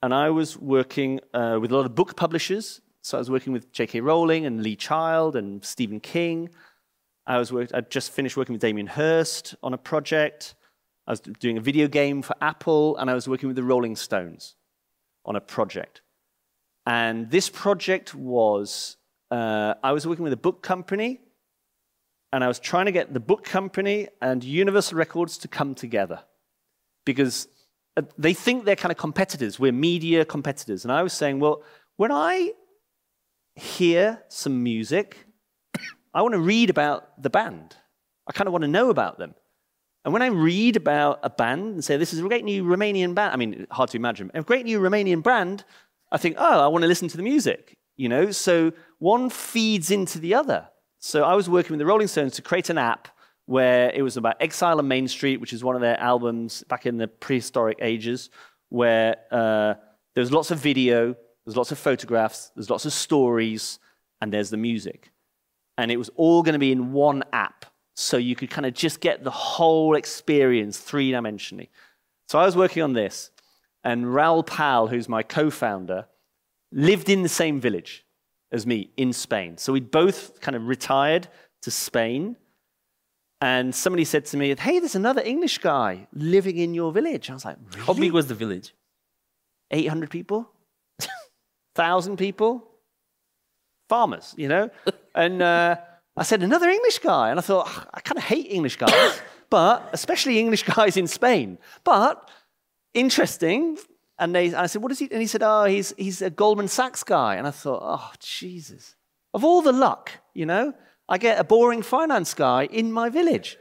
[0.02, 2.80] And I was working uh, with a lot of book publishers.
[3.02, 4.00] So I was working with J.K.
[4.00, 6.50] Rowling and Lee Child and Stephen King.
[7.26, 10.56] I was work- I'd just finished working with Damien Hirst on a project.
[11.06, 13.96] I was doing a video game for Apple, and I was working with the Rolling
[13.96, 14.56] Stones
[15.24, 16.02] on a project.
[16.84, 18.96] And this project was
[19.30, 21.20] uh, I was working with a book company,
[22.32, 26.20] and I was trying to get the book company and Universal Records to come together
[27.04, 27.48] because
[27.98, 29.58] Uh, they think they're kind of competitors.
[29.58, 30.84] We're media competitors.
[30.84, 31.64] And I was saying, well,
[31.96, 32.52] when I
[33.56, 35.26] hear some music,
[36.14, 37.74] I want to read about the band.
[38.28, 39.34] I kind of want to know about them.
[40.04, 43.16] And when I read about a band and say, this is a great new Romanian
[43.16, 45.64] band, I mean, hard to imagine, a great new Romanian band,
[46.12, 48.30] I think, oh, I want to listen to the music, you know?
[48.30, 50.68] So one feeds into the other.
[51.00, 53.08] So I was working with the Rolling Stones to create an app
[53.48, 56.84] where it was about Exile on Main Street, which is one of their albums back
[56.84, 58.28] in the prehistoric ages,
[58.68, 59.72] where uh,
[60.14, 63.78] there's lots of video, there's lots of photographs, there's lots of stories,
[64.20, 65.11] and there's the music.
[65.78, 67.64] And it was all going to be in one app.
[67.96, 71.70] So you could kind of just get the whole experience three dimensionally.
[72.28, 73.30] So I was working on this,
[73.82, 76.04] and Raoul Pal, who's my co founder,
[76.70, 78.04] lived in the same village
[78.52, 79.56] as me in Spain.
[79.56, 81.28] So we'd both kind of retired
[81.62, 82.37] to Spain.
[83.40, 87.31] And somebody said to me, Hey, there's another English guy living in your village.
[87.31, 87.87] I was like, really?
[87.87, 88.74] how big was the village?
[89.70, 90.51] 800 people,
[91.74, 92.66] 1,000 people,
[93.88, 94.70] farmers, you know?
[95.14, 95.77] and uh,
[96.16, 97.31] I said, another English guy.
[97.31, 99.20] And I thought, "Ugh, I kind of hate English guys,
[99.51, 101.59] but especially English guys in Spain.
[101.85, 102.31] But
[102.94, 103.79] interesting.
[104.18, 105.09] And, they, and I said, what is he?
[105.12, 107.37] And he said, oh, he's, he's a Goldman Sachs guy.
[107.37, 108.96] And I thought, oh, Jesus.
[109.33, 110.72] Of all the luck, you know,
[111.09, 113.59] I get a boring finance guy in my village.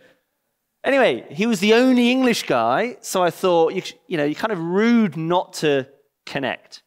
[0.84, 4.54] Anyway, he was the only English guy, so I thought, you, you know, you're kind
[4.54, 5.88] of rude not to
[6.26, 6.84] connect.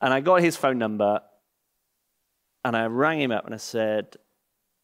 [0.00, 1.20] And I got his phone number,
[2.64, 4.16] And I rang him up and I said,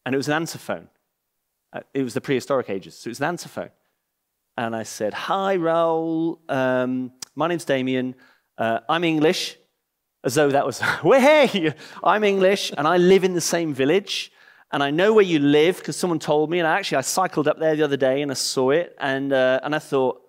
[0.05, 0.87] and it was an answer phone.
[1.73, 3.71] Uh, It was the prehistoric ages, so it was an answer phone.
[4.57, 6.39] And I said, Hi, Raoul.
[6.49, 8.15] Um, my name's Damien.
[8.57, 9.57] Uh, I'm English,
[10.23, 11.73] as though that was, hey,
[12.03, 14.30] I'm English and I live in the same village.
[14.71, 16.59] And I know where you live because someone told me.
[16.59, 18.95] And actually, I cycled up there the other day and I saw it.
[18.99, 20.21] And, uh, and I thought,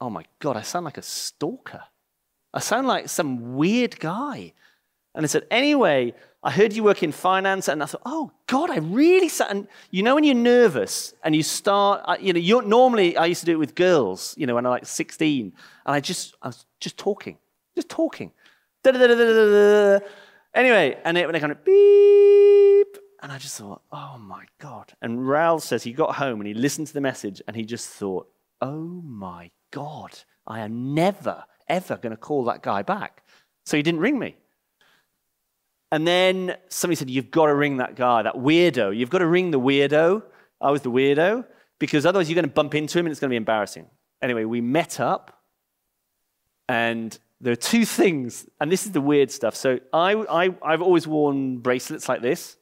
[0.00, 1.82] oh my God, I sound like a stalker.
[2.52, 4.52] I sound like some weird guy.
[5.14, 8.70] And I said, anyway, I heard you work in finance, and I thought, oh God,
[8.70, 9.28] I really.
[9.28, 9.46] Sa-.
[9.48, 13.26] And you know when you're nervous and you start, uh, you know, you're, normally I
[13.26, 15.52] used to do it with girls, you know, when I was like 16,
[15.86, 17.36] and I just, I was just talking,
[17.74, 18.32] just talking.
[20.52, 22.79] Anyway, and it, when it kind of beep,
[23.22, 24.92] and I just thought, oh my God.
[25.02, 27.88] And Raoul says he got home and he listened to the message, and he just
[27.88, 28.28] thought,
[28.60, 33.22] oh my God, I am never, ever going to call that guy back.
[33.66, 34.36] So he didn't ring me.
[35.92, 38.96] And then somebody said, You've got to ring that guy, that weirdo.
[38.96, 40.22] You've got to ring the weirdo.
[40.60, 41.46] I was the weirdo,
[41.78, 43.86] because otherwise you're going to bump into him and it's going to be embarrassing.
[44.22, 45.42] Anyway, we met up,
[46.68, 49.56] and there are two things, and this is the weird stuff.
[49.56, 52.56] So I, I, I've always worn bracelets like this,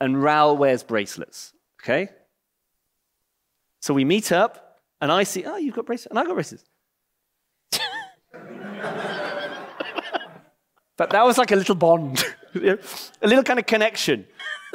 [0.00, 2.08] and Raoul wears bracelets, okay?
[3.80, 6.64] So we meet up, and I see, Oh, you've got bracelets, and I've got bracelets.
[10.96, 12.22] But that was like a little bond,
[12.54, 12.78] a
[13.22, 14.26] little kind of connection.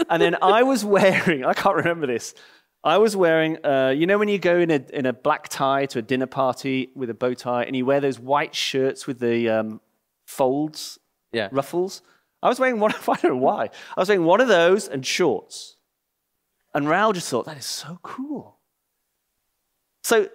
[0.09, 2.33] And then I was wearing, I can't remember this.
[2.83, 5.85] I was wearing, uh, you know, when you go in a, in a black tie
[5.87, 9.19] to a dinner party with a bow tie and you wear those white shirts with
[9.19, 9.81] the um,
[10.25, 10.97] folds,
[11.31, 11.49] Yeah.
[11.51, 12.01] ruffles?
[12.45, 13.69] I was wearing one, I don't know why.
[13.97, 15.77] I was wearing one of those and shorts.
[16.75, 18.57] And Raoul just thought, that is so cool.
[20.03, 20.29] So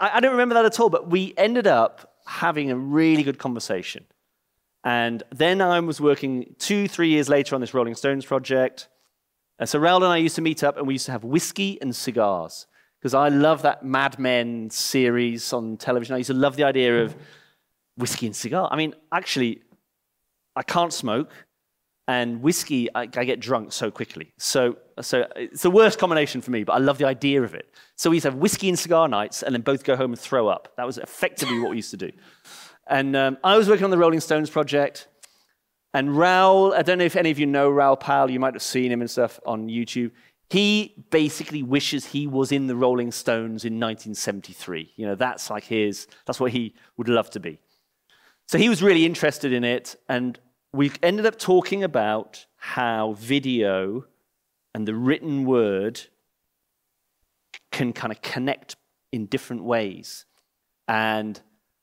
[0.00, 4.04] I don't remember that at all, but we ended up having a really good conversation.
[4.82, 8.88] And then I was working two, three years later on this Rolling Stones project.
[9.60, 11.80] And so Raoul and I used to meet up and we used to have whiskey
[11.80, 12.66] and cigars
[12.98, 16.14] because I love that Mad Men series on television.
[16.14, 17.14] I used to love the idea of
[17.96, 18.68] whiskey and cigar.
[18.72, 19.62] I mean, actually,
[20.56, 21.32] I can't smoke,
[22.08, 24.32] and whiskey, I, I get drunk so quickly.
[24.38, 27.72] So, so it's the worst combination for me, but I love the idea of it.
[27.96, 30.18] So we used to have whiskey and cigar nights and then both go home and
[30.18, 30.72] throw up.
[30.76, 32.10] That was effectively what we used to do.
[32.88, 35.08] And um, I was working on the Rolling Stones project.
[35.94, 38.62] And Raoul, I don't know if any of you know Raoul Pal, you might have
[38.62, 40.10] seen him and stuff on YouTube.
[40.50, 44.92] He basically wishes he was in the Rolling Stones in 1973.
[44.96, 47.60] You know, that's like his, that's what he would love to be.
[48.48, 49.96] So he was really interested in it.
[50.08, 50.38] And
[50.72, 54.04] we ended up talking about how video
[54.74, 56.00] and the written word
[57.70, 58.76] can kind of connect
[59.12, 60.24] in different ways.
[60.88, 61.40] And,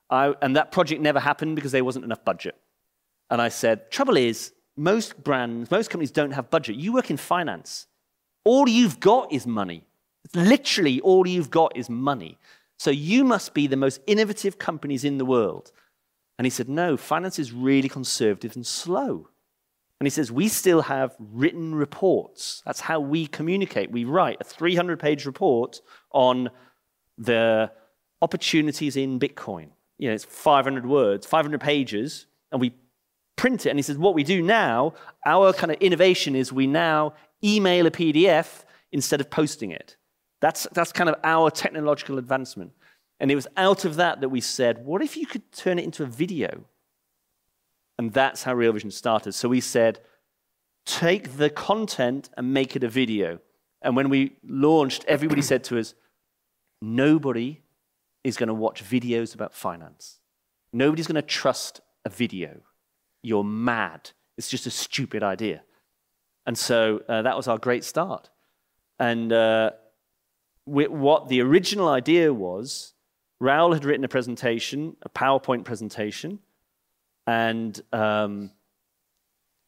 [0.09, 2.55] I, and that project never happened because there wasn't enough budget.
[3.29, 6.77] And I said, trouble is, most brands, most companies don't have budget.
[6.77, 7.87] You work in finance.
[8.45, 9.85] All you've got is money.
[10.33, 12.37] Literally, all you've got is money.
[12.77, 15.71] So you must be the most innovative companies in the world.
[16.39, 19.27] And he said, no, finance is really conservative and slow.
[19.99, 22.63] And he says, we still have written reports.
[22.65, 23.91] That's how we communicate.
[23.91, 26.49] We write a 300 page report on
[27.17, 27.69] the
[28.21, 29.71] opportunities in Bitcoin.
[29.97, 32.73] You know, it's 500 words, 500 pages, and we
[33.35, 33.71] print it.
[33.71, 34.93] And he says, what we do now,
[35.25, 39.97] our kind of innovation is we now email a PDF instead of posting it.
[40.39, 42.71] That's, that's kind of our technological advancement.
[43.19, 45.83] And it was out of that that we said, what if you could turn it
[45.83, 46.63] into a video?
[47.97, 49.33] And that's how Real Vision started.
[49.33, 49.99] So we said,
[50.85, 53.39] take the content and make it a video.
[53.81, 55.95] And when we launched, everybody said to us,
[56.81, 57.61] nobody
[58.23, 60.19] is going to watch videos about finance.
[60.71, 62.61] Nobody's going to trust a video.
[63.21, 64.11] You're mad.
[64.37, 65.63] It's just a stupid idea.
[66.45, 68.29] And so uh, that was our great start.
[68.97, 69.71] And uh,
[70.65, 72.93] what the original idea was,
[73.39, 76.39] Raoul had written a presentation, a PowerPoint presentation,
[77.25, 78.51] and um,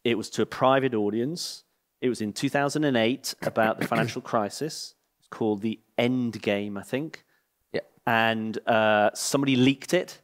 [0.03, 1.63] it was to a private audience.
[2.01, 4.95] It was in 2008 about the financial crisis.
[5.19, 7.23] It's called The End Game, I think.
[7.71, 7.81] Yeah.
[8.05, 10.19] And uh, somebody leaked it,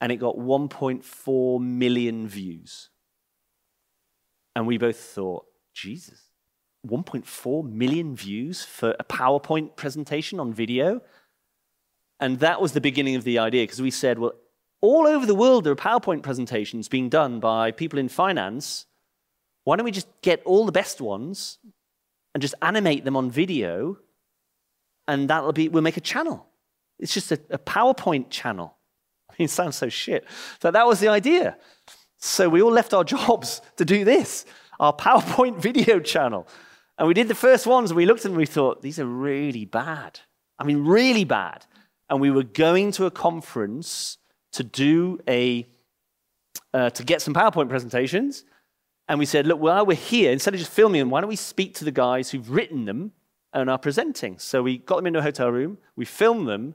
[0.00, 2.90] and it got 1.4 million views.
[4.54, 6.20] And we both thought, Jesus,
[6.86, 11.00] 1.4 million views for a PowerPoint presentation on video?
[12.20, 14.32] And that was the beginning of the idea because we said, well,
[14.80, 18.86] all over the world there are PowerPoint presentations being done by people in finance.
[19.64, 21.58] Why don't we just get all the best ones
[22.34, 23.98] and just animate them on video?
[25.08, 26.46] And that'll be, we'll make a channel.
[26.98, 28.76] It's just a, a PowerPoint channel.
[29.30, 30.24] I mean, it sounds so shit.
[30.60, 31.56] So that was the idea.
[32.18, 34.46] So we all left our jobs to do this.
[34.80, 36.46] our PowerPoint video channel.
[36.98, 38.98] And we did the first ones and we looked at them and we thought, these
[38.98, 40.20] are really bad.
[40.58, 41.66] I mean, really bad.
[42.08, 44.18] And we were going to a conference
[44.52, 45.66] to do a,
[46.72, 48.44] uh, to get some PowerPoint presentations.
[49.08, 51.36] And we said, look, while we're here, instead of just filming them, why don't we
[51.36, 53.12] speak to the guys who've written them
[53.52, 54.38] and are presenting?
[54.38, 56.74] So we got them into a hotel room, we filmed them,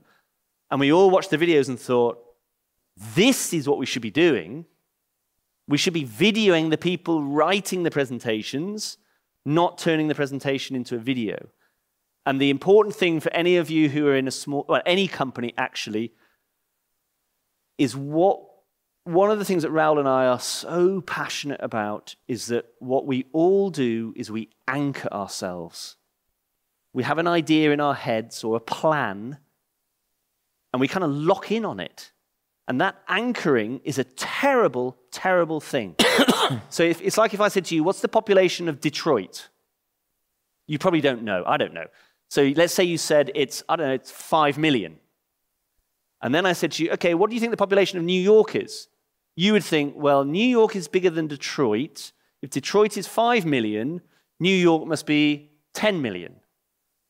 [0.69, 2.23] and we all watched the videos and thought,
[3.15, 4.65] this is what we should be doing.
[5.67, 8.97] We should be videoing the people writing the presentations,
[9.45, 11.49] not turning the presentation into a video.
[12.25, 15.07] And the important thing for any of you who are in a small, well, any
[15.07, 16.13] company actually,
[17.77, 18.41] is what
[19.03, 23.07] one of the things that Raoul and I are so passionate about is that what
[23.07, 25.95] we all do is we anchor ourselves.
[26.93, 29.39] We have an idea in our heads or a plan,
[30.71, 32.11] and we kind of lock in on it.
[32.67, 35.95] And that anchoring is a terrible, terrible thing.
[36.69, 39.49] so if, it's like if I said to you, What's the population of Detroit?
[40.67, 41.43] You probably don't know.
[41.45, 41.87] I don't know.
[42.31, 44.95] So let's say you said it's, I don't know, it's 5 million.
[46.21, 48.21] And then I said to you, Okay, what do you think the population of New
[48.21, 48.87] York is?
[49.35, 52.13] You would think, Well, New York is bigger than Detroit.
[52.41, 53.99] If Detroit is 5 million,
[54.39, 56.37] New York must be 10 million.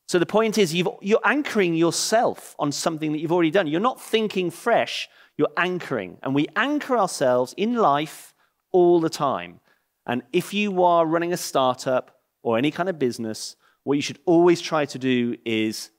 [0.08, 3.68] So the point is, you are anchoring yourself on something that you've already done.
[3.68, 5.08] You're not thinking fresh,
[5.38, 6.18] you're anchoring.
[6.24, 8.34] And we anchor ourselves in life
[8.72, 9.60] all the time.
[10.04, 13.54] And if you are running a startup or any kind of business,
[13.84, 15.90] what you should always try to do is,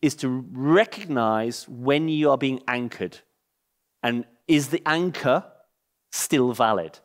[0.00, 3.18] is to recognize when you are being anchored.
[4.02, 5.44] And is the anchor
[6.12, 6.98] still valid?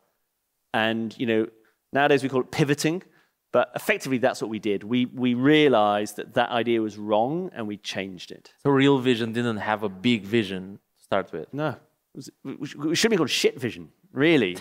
[0.74, 1.48] And, you know,
[1.92, 3.04] nowadays we call it pivoting.
[3.52, 4.84] But effectively, that's what we did.
[4.84, 8.52] We, we realized that that idea was wrong and we changed it.
[8.62, 11.54] So Real Vision didn't have a big vision to start with.
[11.54, 11.78] No.
[12.14, 14.58] It, was, it should be called shit vision, really.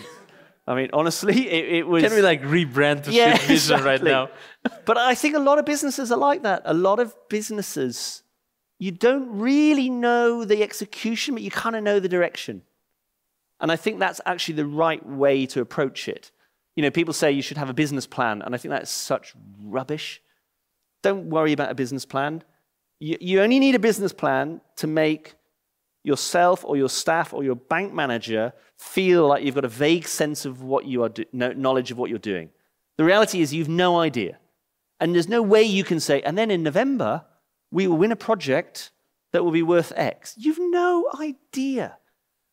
[0.67, 2.03] I mean, honestly, it, it, was.
[2.03, 3.87] Can we like rebrand to yeah, shit vision exactly.
[3.87, 4.29] right now?
[4.85, 6.63] but I think a lot of businesses are like that.
[6.65, 8.23] A lot of businesses,
[8.79, 12.63] you don't really know the execution, but you kind of know the direction.
[13.59, 16.31] And I think that's actually the right way to approach it.
[16.75, 19.33] You know, people say you should have a business plan, and I think that's such
[19.61, 20.21] rubbish.
[21.03, 22.43] Don't worry about a business plan.
[22.99, 25.35] You, you only need a business plan to make
[26.05, 30.45] yourself or your staff or your bank manager feel like you've got a vague sense
[30.45, 32.49] of what you are do- knowledge of what you're doing.
[32.97, 34.37] The reality is you've no idea.
[34.99, 37.25] And there's no way you can say, and then in November,
[37.69, 38.91] we will win a project
[39.33, 40.33] that will be worth X.
[40.37, 41.97] You've no idea.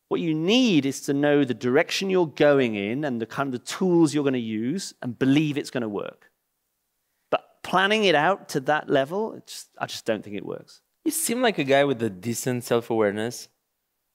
[0.09, 3.53] What you need is to know the direction you're going in and the kind of
[3.53, 6.31] the tools you're going to use and believe it's going to work.
[7.31, 10.82] But planning it out to that level, just, I just don't think it works.
[11.05, 13.49] You seem like a guy with a decent self awareness.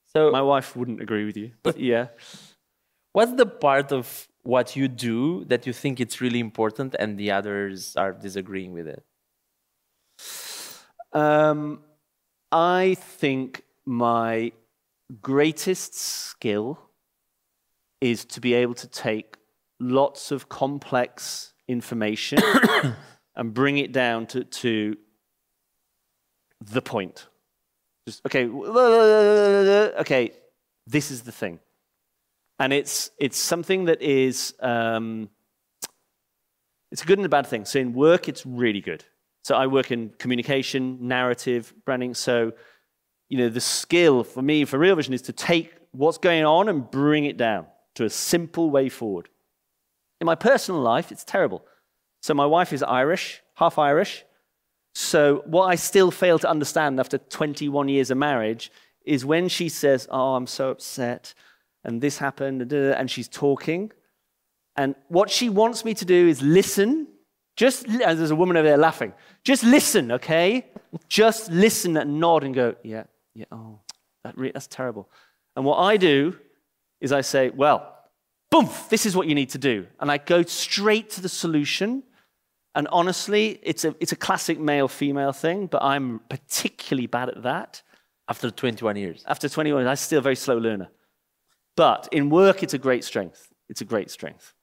[0.06, 2.08] So, my wife wouldn't agree with you, but yeah.
[3.12, 7.30] What's the part of what you do that you think it's really important and the
[7.30, 9.04] others are disagreeing with it?
[11.12, 11.80] Um,
[12.52, 14.52] I think my
[15.20, 16.78] greatest skill
[18.00, 19.36] is to be able to take
[19.80, 22.38] lots of complex information
[23.36, 24.96] and bring it down to, to
[26.60, 27.26] the point.
[28.06, 30.32] Just, okay, okay,
[30.86, 31.60] this is the thing.
[32.58, 35.28] And it's, it's something that is, um,
[36.90, 37.64] it's a good and a bad thing.
[37.64, 39.04] So in work, it's really good.
[39.44, 42.14] So I work in communication, narrative, branding.
[42.14, 42.52] So
[43.28, 46.68] you know, the skill for me, for Real Vision, is to take what's going on
[46.68, 49.28] and bring it down to a simple way forward.
[50.20, 51.64] In my personal life, it's terrible.
[52.22, 54.24] So my wife is Irish, half Irish.
[54.94, 58.72] So what I still fail to understand after 21 years of marriage
[59.04, 61.34] is when she says, "Oh, I'm so upset,
[61.84, 63.92] and this happened," and she's talking,
[64.76, 67.06] and what she wants me to do is listen.
[67.56, 69.12] Just there's a woman over there laughing.
[69.42, 70.66] Just listen, okay?
[71.08, 73.78] Just listen and nod and go, "Yeah, yeah, oh,
[74.24, 75.08] that re- that's terrible.
[75.54, 76.36] And what I do
[77.00, 77.96] is I say, well,
[78.50, 79.86] boom, this is what you need to do.
[80.00, 82.02] And I go straight to the solution.
[82.78, 87.42] And honestly, it's a, it's a classic male female thing, but I'm particularly bad at
[87.42, 87.82] that.
[88.30, 89.24] After 21 years.
[89.26, 90.88] After 21 years, I'm still a very slow learner.
[91.76, 93.52] But in work, it's a great strength.
[93.68, 94.54] It's a great strength.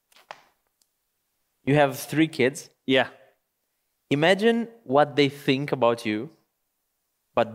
[1.63, 2.69] You have three kids.
[2.87, 3.07] Yeah.
[4.09, 6.29] Imagine what they think about you
[7.35, 7.47] but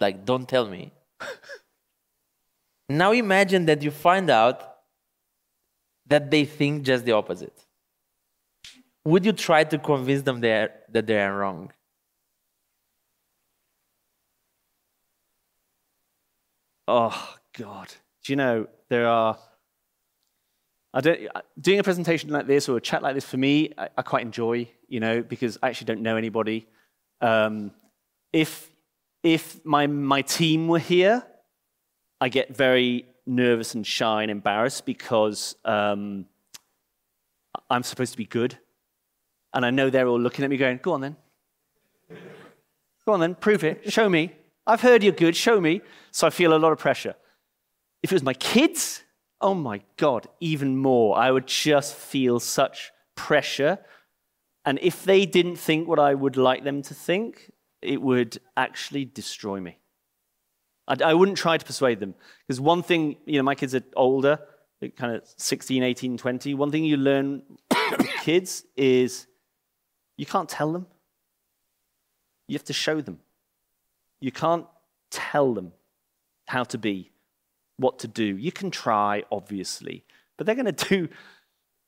[0.00, 0.92] like don't tell me
[2.88, 4.74] now imagine that you find out
[6.06, 7.64] that they think just the opposite
[9.10, 11.72] would you try to convince them they're, that they are wrong
[16.86, 17.88] oh god
[18.24, 19.38] do you know there are
[20.94, 21.20] I don't,
[21.60, 24.22] doing a presentation like this or a chat like this for me, I, I quite
[24.22, 26.66] enjoy, you know, because I actually don't know anybody.
[27.20, 27.72] Um,
[28.32, 28.70] if
[29.22, 31.24] if my, my team were here,
[32.20, 36.26] I get very nervous and shy and embarrassed because um,
[37.68, 38.58] I'm supposed to be good.
[39.58, 41.16] And I know they're all looking at me going, go on then.
[43.04, 43.92] Go on then, prove it.
[43.92, 44.32] Show me.
[44.64, 45.34] I've heard you're good.
[45.34, 45.80] Show me.
[46.12, 47.16] So I feel a lot of pressure.
[48.00, 49.02] If it was my kids,
[49.40, 51.18] oh my God, even more.
[51.18, 53.80] I would just feel such pressure.
[54.64, 57.50] And if they didn't think what I would like them to think,
[57.82, 59.80] it would actually destroy me.
[60.86, 62.14] I, I wouldn't try to persuade them.
[62.46, 64.38] Because one thing, you know, my kids are older,
[64.94, 66.54] kind of 16, 18, 20.
[66.54, 67.42] One thing you learn
[67.98, 69.26] with kids is
[70.18, 70.86] you can't tell them.
[72.48, 73.20] You have to show them.
[74.20, 74.66] You can't
[75.10, 75.72] tell them
[76.46, 77.10] how to be,
[77.78, 78.24] what to do.
[78.24, 80.04] You can try, obviously,
[80.36, 81.08] but they're going to do,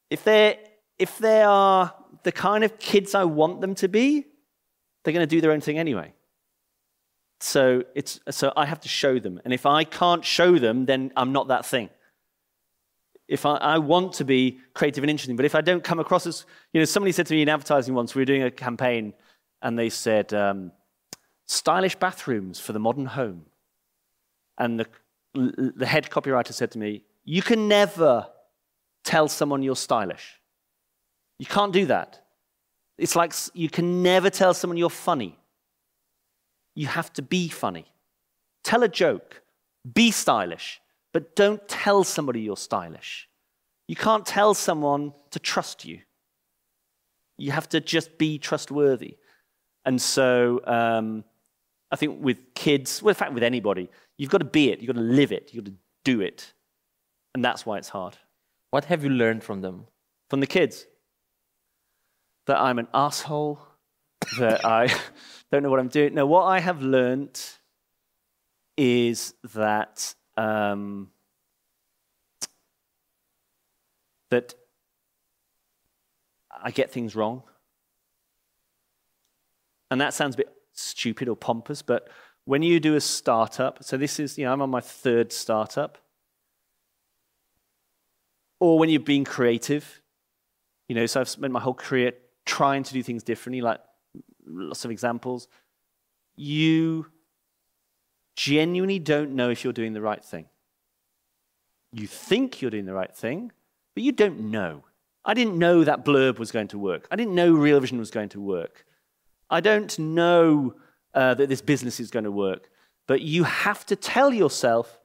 [0.08, 0.56] if they're,
[0.98, 4.26] if they are the kind of kids I want them to be,
[5.02, 6.12] they're going to do their own thing anyway.
[7.40, 9.40] So, it's, so I have to show them.
[9.44, 11.88] And if I can't show them, then I'm not that thing.
[13.30, 16.26] If I, I want to be creative and interesting, but if I don't come across
[16.26, 19.14] as, you know, somebody said to me in advertising once, we were doing a campaign,
[19.62, 20.72] and they said, um,
[21.46, 23.46] stylish bathrooms for the modern home.
[24.58, 24.86] And the,
[25.76, 28.26] the head copywriter said to me, You can never
[29.04, 30.40] tell someone you're stylish.
[31.38, 32.24] You can't do that.
[32.98, 35.38] It's like you can never tell someone you're funny.
[36.74, 37.86] You have to be funny.
[38.64, 39.40] Tell a joke,
[39.94, 40.79] be stylish,
[41.12, 43.28] but don't tell somebody you're stylish.
[43.88, 46.00] You can't tell someone to trust you.
[47.38, 49.16] You have to just be trustworthy.
[49.84, 51.24] And so um,
[51.90, 54.94] I think with kids, well, in fact, with anybody, you've got to be it, you've
[54.94, 56.52] got to live it, you've got to do it.
[57.34, 58.16] And that's why it's hard.
[58.70, 59.86] What have you learned from them?
[60.28, 60.86] From the kids,
[62.46, 63.60] that I'm an asshole,
[64.38, 64.94] that I
[65.50, 66.14] don't know what I'm doing.
[66.14, 67.40] No, what I have learned
[68.76, 71.10] is that um,
[74.30, 74.54] that
[76.64, 77.42] I get things wrong.
[79.90, 82.08] And that sounds a bit stupid or pompous, but
[82.46, 85.98] when you do a startup, so this is, you know, I'm on my third startup,
[88.60, 90.00] or when you've been creative,
[90.88, 92.12] you know, so I've spent my whole career
[92.46, 93.80] trying to do things differently, like
[94.46, 95.48] lots of examples.
[96.34, 97.06] You
[98.40, 100.46] genuinely don't know if you're doing the right thing.
[101.92, 103.52] You think you're doing the right thing,
[103.94, 104.84] but you don't know.
[105.26, 107.06] I didn't know that blurb was going to work.
[107.10, 108.86] I didn't know Real Vision was going to work.
[109.50, 110.74] I don't know
[111.12, 112.70] uh, that this business is going to work.
[113.06, 114.98] But you have to tell yourself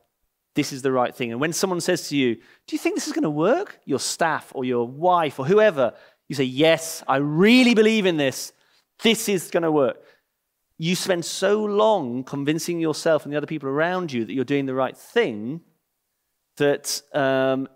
[0.53, 1.31] this is the right thing.
[1.31, 3.79] And when someone says to you, Do you think this is going to work?
[3.83, 5.93] Your staff or your wife or whoever,
[6.29, 8.53] you say, Yes, I really believe in this.
[9.03, 10.01] This is going to work.
[10.77, 14.65] You spend so long convincing yourself and the other people around you that you're doing
[14.65, 15.61] the right thing
[16.57, 17.67] that um,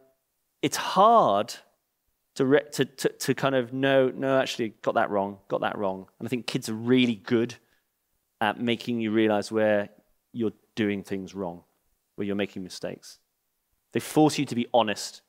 [0.62, 1.54] it's hard
[2.36, 5.78] to, re- to, to, to kind of know, no, actually, got that wrong, got that
[5.78, 6.08] wrong.
[6.20, 7.56] And I think kids are really good
[8.42, 9.90] at making you realize where
[10.32, 11.64] you're doing things wrong,
[12.16, 13.20] where you're making mistakes.
[13.92, 15.22] They force you to be honest.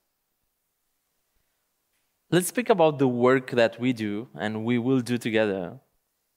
[2.30, 5.80] Let's speak about the work that we do and we will do together.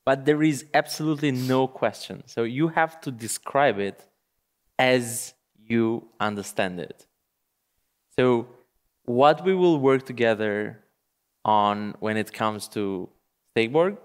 [0.06, 2.24] But there is absolutely no question.
[2.26, 4.06] So you have to describe it
[4.78, 7.08] as you understand it.
[8.18, 8.48] So
[9.06, 10.84] what we will work together
[11.46, 13.10] on when it comes to
[13.56, 13.98] Stakeborg,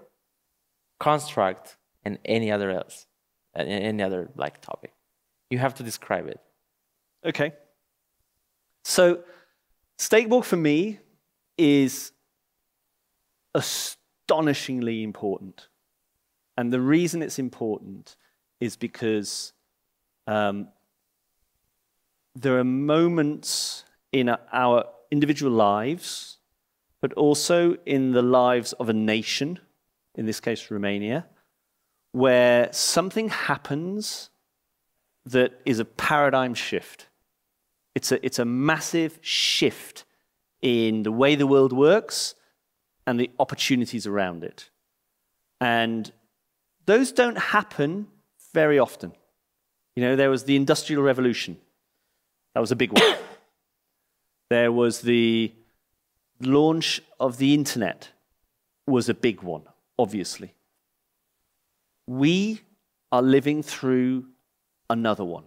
[0.99, 3.05] construct, and any other else,
[3.55, 4.93] any other like topic.
[5.49, 6.39] You have to describe it.
[7.25, 7.53] Okay.
[8.83, 9.23] So,
[9.97, 10.99] Stakeborg for me
[11.57, 12.11] is
[13.53, 15.68] astonishingly important.
[16.59, 18.17] And the reason it's important
[18.59, 19.53] is because
[20.27, 20.67] um,
[22.35, 26.39] there are moments in our individual lives,
[26.99, 29.59] but also in the lives of a nation,
[30.15, 31.27] in this case, Romania,
[32.11, 34.29] where something happens
[35.25, 37.07] that is a paradigm shift.
[37.95, 40.03] It's a, it's a massive shift
[40.61, 42.35] in the way the world works
[43.07, 44.69] and the opportunities around it.
[45.61, 46.11] And
[46.89, 48.07] those don't happen
[48.53, 49.11] very often.
[49.95, 51.57] You know, there was the Industrial Revolution,
[52.53, 53.15] that was a big one.
[54.49, 55.51] there was the
[56.41, 58.09] launch of the internet,
[58.87, 59.63] was a big one,
[59.97, 60.53] obviously
[62.09, 62.59] we
[63.11, 64.25] are living through
[64.89, 65.45] another one.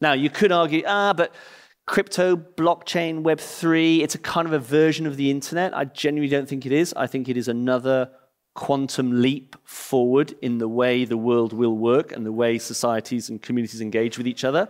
[0.00, 1.34] Now, you could argue, ah, but
[1.86, 5.74] crypto, blockchain, Web3, it's a kind of a version of the internet.
[5.74, 6.92] I genuinely don't think it is.
[6.94, 8.10] I think it is another
[8.56, 13.40] quantum leap forward in the way the world will work and the way societies and
[13.40, 14.68] communities engage with each other.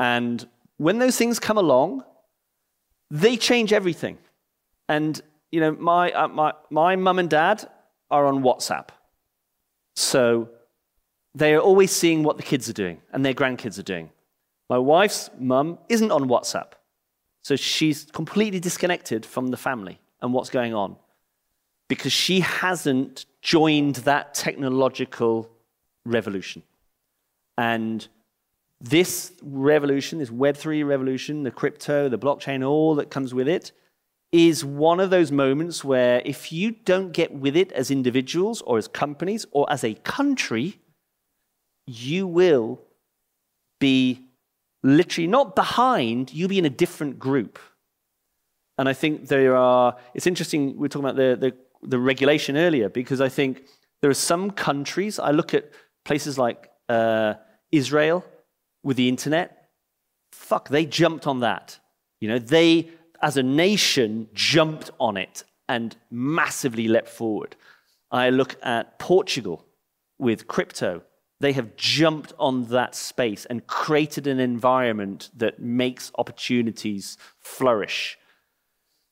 [0.00, 0.46] And
[0.78, 2.02] when those things come along,
[3.10, 4.18] they change everything.
[4.88, 5.20] And,
[5.52, 7.68] you know, my, uh, my, my mum and dad
[8.10, 8.88] are on WhatsApp.
[9.94, 10.48] So
[11.34, 14.10] they are always seeing what the kids are doing and their grandkids are doing.
[14.68, 16.72] My wife's mum isn't on WhatsApp.
[17.42, 20.96] So she's completely disconnected from the family and what's going on
[21.88, 25.48] because she hasn't joined that technological
[26.04, 26.62] revolution.
[27.56, 28.06] And
[28.80, 33.72] this revolution, this Web3 revolution, the crypto, the blockchain, all that comes with it,
[34.32, 38.76] is one of those moments where if you don't get with it as individuals or
[38.76, 40.78] as companies or as a country,
[41.86, 42.80] you will
[43.78, 44.20] be
[44.82, 47.58] literally not behind, you'll be in a different group.
[48.78, 51.56] And I think there are, it's interesting, we're talking about the, the
[51.86, 53.62] the regulation earlier because I think
[54.02, 55.70] there are some countries, I look at
[56.04, 57.34] places like uh,
[57.72, 58.24] Israel
[58.82, 59.68] with the internet,
[60.32, 61.78] fuck, they jumped on that.
[62.20, 62.90] You know, they,
[63.22, 67.56] as a nation, jumped on it and massively leapt forward.
[68.10, 69.64] I look at Portugal
[70.18, 71.02] with crypto.
[71.40, 78.18] They have jumped on that space and created an environment that makes opportunities flourish.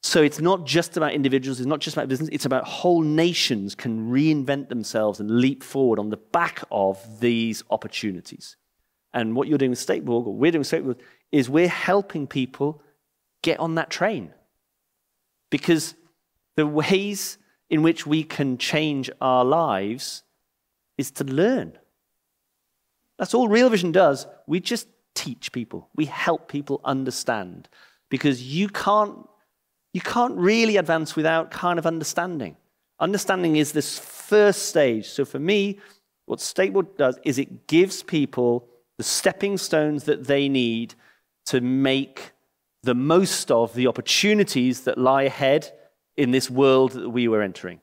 [0.04, 3.74] So it's not just about individuals, it's not just about business, it's about whole nations
[3.74, 8.56] can reinvent themselves and leap forward on the back of these opportunities.
[9.14, 10.98] And what you're doing with Stakeborg, or we're doing with Stakeborg,
[11.32, 12.82] is we're helping people
[13.40, 14.34] get on that train.
[15.48, 15.94] Because
[16.56, 17.38] the ways
[17.70, 20.22] in which we can change our lives
[20.98, 21.78] is to learn.
[23.18, 24.26] That's all Real Vision does.
[24.46, 27.70] We just teach people, we help people understand.
[28.10, 29.26] Because you can't
[29.94, 32.56] you can't really advance without kind of understanding.
[32.98, 35.08] Understanding is this first stage.
[35.08, 35.78] So for me,
[36.26, 38.68] what Stakeborg does is it gives people
[38.98, 40.94] the stepping stones that they need
[41.46, 42.32] to make
[42.82, 45.72] the most of the opportunities that lie ahead
[46.16, 47.80] in this world that we were entering.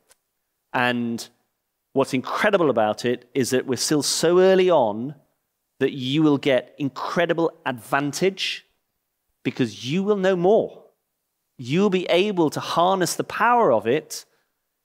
[0.74, 1.28] And
[1.94, 5.16] what's incredible about it is that we're still so early on
[5.80, 8.66] that you will get incredible advantage
[9.44, 10.81] because you will know more
[11.62, 14.26] you'll be able to harness the power of it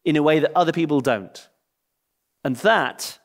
[0.04, 1.48] in a way that other people don't.
[2.44, 3.18] And that,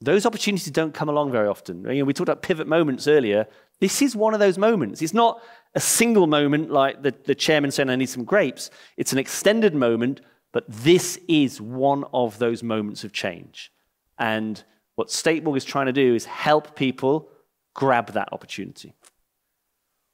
[0.00, 1.84] those opportunities don't come along very often.
[1.84, 3.46] You know, we talked about pivot moments earlier.
[3.78, 5.02] This is one of those moments.
[5.02, 5.40] It's not
[5.74, 8.70] a single moment like the, the chairman saying, I need some grapes.
[8.96, 10.20] It's an extended moment,
[10.52, 13.70] but this is one of those moments of change.
[14.18, 14.62] And
[14.96, 17.28] what Stakeborg is trying to do is help people
[17.72, 18.94] grab that opportunity.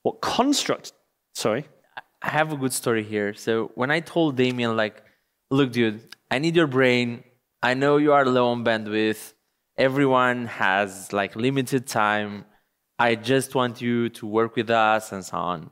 [0.02, 0.92] What construct,
[1.32, 1.66] sorry?
[2.26, 3.34] I have a good story here.
[3.34, 5.00] So when I told Damien, like,
[5.48, 7.22] look, dude, I need your brain.
[7.62, 9.32] I know you are low on bandwidth.
[9.78, 12.44] Everyone has like limited time.
[12.98, 15.70] I just want you to work with us and so on.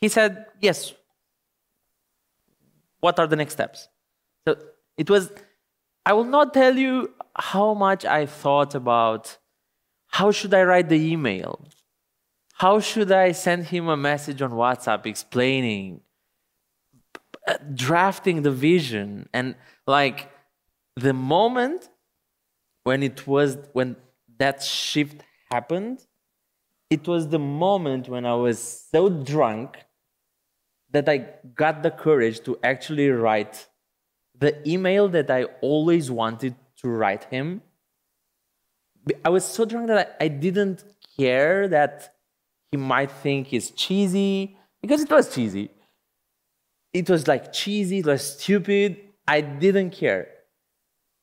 [0.00, 0.94] He said, yes.
[3.00, 3.88] What are the next steps?
[4.46, 4.56] So
[4.96, 5.32] it was,
[6.06, 9.36] I will not tell you how much I thought about
[10.08, 11.66] how should I write the email?
[12.64, 16.00] How should I send him a message on WhatsApp explaining,
[17.46, 19.28] uh, drafting the vision?
[19.34, 19.56] And
[19.86, 20.30] like
[20.96, 21.90] the moment
[22.84, 23.96] when it was, when
[24.38, 26.06] that shift happened,
[26.88, 28.58] it was the moment when I was
[28.90, 29.84] so drunk
[30.90, 31.18] that I
[31.54, 33.68] got the courage to actually write
[34.38, 37.60] the email that I always wanted to write him.
[39.22, 40.82] I was so drunk that I, I didn't
[41.18, 42.13] care that
[42.74, 45.70] he might think is cheesy because it was cheesy.
[46.92, 48.98] It was like cheesy, it was stupid.
[49.28, 50.26] I didn't care.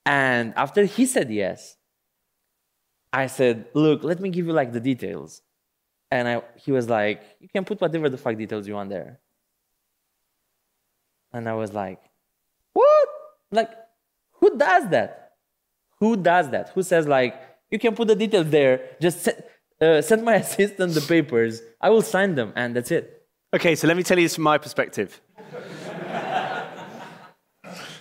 [0.06, 1.76] And after he said yes,
[3.12, 5.42] I said, Look, let me give you like the details.
[6.10, 9.20] And I, he was like, You can put whatever the fuck details you want there.
[11.34, 12.00] And I was like,
[12.72, 13.10] What?
[13.52, 13.72] Like,
[14.40, 15.34] who does that?
[16.00, 16.70] Who does that?
[16.70, 17.36] Who says, like,
[17.70, 19.28] you can put the details there, just
[19.82, 21.62] uh, send my assistant the papers.
[21.80, 23.28] I will sign them, and that's it.
[23.54, 25.20] Okay, so let me tell you this from my perspective.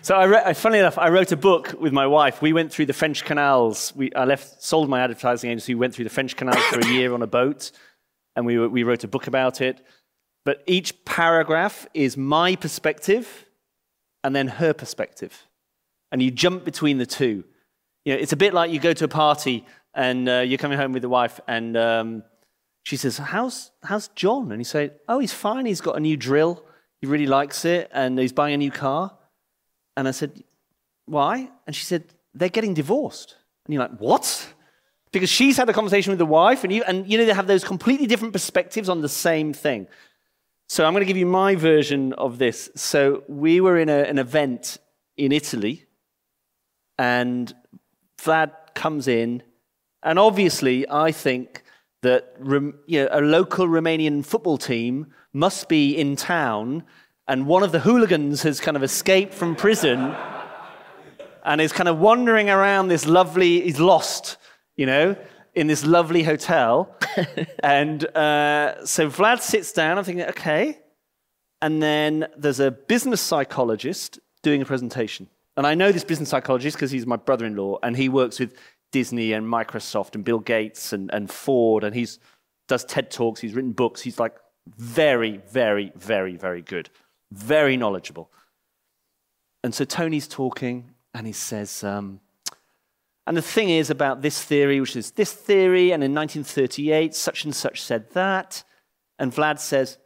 [0.02, 2.40] so, I re- funnily enough, I wrote a book with my wife.
[2.40, 3.92] We went through the French canals.
[3.96, 5.74] We, I left, sold my advertising agency.
[5.74, 7.72] We went through the French canals for a year on a boat,
[8.36, 9.84] and we, we wrote a book about it.
[10.44, 13.46] But each paragraph is my perspective
[14.24, 15.46] and then her perspective.
[16.12, 17.44] And you jump between the two.
[18.04, 20.78] You know, it's a bit like you go to a party and uh, you're coming
[20.78, 22.22] home with the wife, and um,
[22.82, 24.52] she says, how's, how's John?
[24.52, 25.66] And he said, oh, he's fine.
[25.66, 26.64] He's got a new drill.
[27.00, 27.90] He really likes it.
[27.92, 29.16] And he's buying a new car.
[29.96, 30.42] And I said,
[31.06, 31.50] why?
[31.66, 33.36] And she said, they're getting divorced.
[33.66, 34.54] And you're like, what?
[35.12, 37.48] Because she's had a conversation with the wife, and you, and you know, they have
[37.48, 39.88] those completely different perspectives on the same thing.
[40.68, 42.70] So I'm going to give you my version of this.
[42.76, 44.78] So we were in a, an event
[45.16, 45.86] in Italy,
[46.96, 47.52] and
[48.22, 49.42] Vlad comes in,
[50.02, 51.62] and obviously, I think
[52.02, 52.34] that
[52.86, 56.84] you know, a local Romanian football team must be in town,
[57.28, 60.14] and one of the hooligans has kind of escaped from prison
[61.44, 64.36] and is kind of wandering around this lovely, he's lost,
[64.76, 65.16] you know,
[65.54, 66.96] in this lovely hotel.
[67.62, 70.78] and uh, so Vlad sits down, I'm thinking, okay.
[71.62, 75.28] And then there's a business psychologist doing a presentation.
[75.56, 78.40] And I know this business psychologist because he's my brother in law, and he works
[78.40, 78.54] with
[78.92, 82.18] Disney and Microsoft and Bill Gates and, and Ford, and he's
[82.70, 84.00] does TED Talks, he's written books.
[84.00, 84.36] He's like
[84.78, 86.88] very, very, very, very good,
[87.32, 88.30] very knowledgeable.
[89.64, 92.20] And so Tony's talking, and he says, um,
[93.26, 97.44] and the thing is about this theory, which is this theory, and in 1938, such
[97.44, 98.62] and such said that.
[99.18, 99.98] And Vlad says,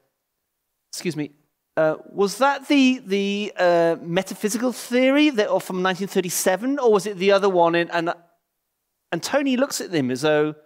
[0.93, 1.32] Excuse me,
[1.76, 7.18] uh, was that the, the uh, metaphysical theory that, or from 1937, or was it
[7.18, 7.74] the other one?
[7.74, 8.12] In, and,
[9.14, 10.56] and Tony looks at them as though,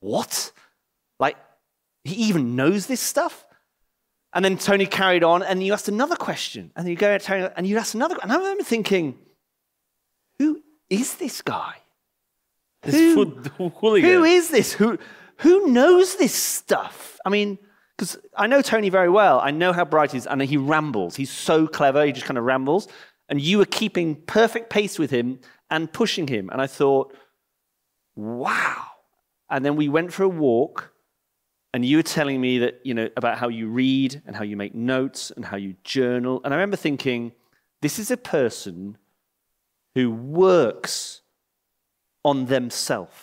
[0.00, 0.52] What?
[1.18, 1.36] Like,
[2.04, 3.46] he even knows this stuff?
[4.34, 6.70] And then Tony carried on, and you asked another question.
[6.76, 9.16] And then you go at Tony, and you asked another And I remember thinking,
[10.38, 11.76] Who is this guy?
[12.82, 13.24] This Who-
[14.02, 14.72] Who is this?
[14.74, 14.98] Who,
[15.38, 17.18] who knows this stuff?
[17.24, 17.58] I mean,
[17.96, 19.40] because I know Tony very well.
[19.40, 21.16] I know how bright he is, and he rambles.
[21.16, 22.86] He's so clever, he just kind of rambles.
[23.30, 25.40] And you were keeping perfect pace with him
[25.70, 26.50] and pushing him.
[26.52, 27.16] And I thought,
[28.16, 28.84] wow.
[29.48, 30.92] And then we went for a walk,
[31.72, 34.56] and you were telling me that, you know, about how you read and how you
[34.56, 36.40] make notes and how you journal.
[36.44, 37.32] And I remember thinking,
[37.82, 38.98] this is a person
[39.94, 41.20] who works
[42.24, 43.14] on themselves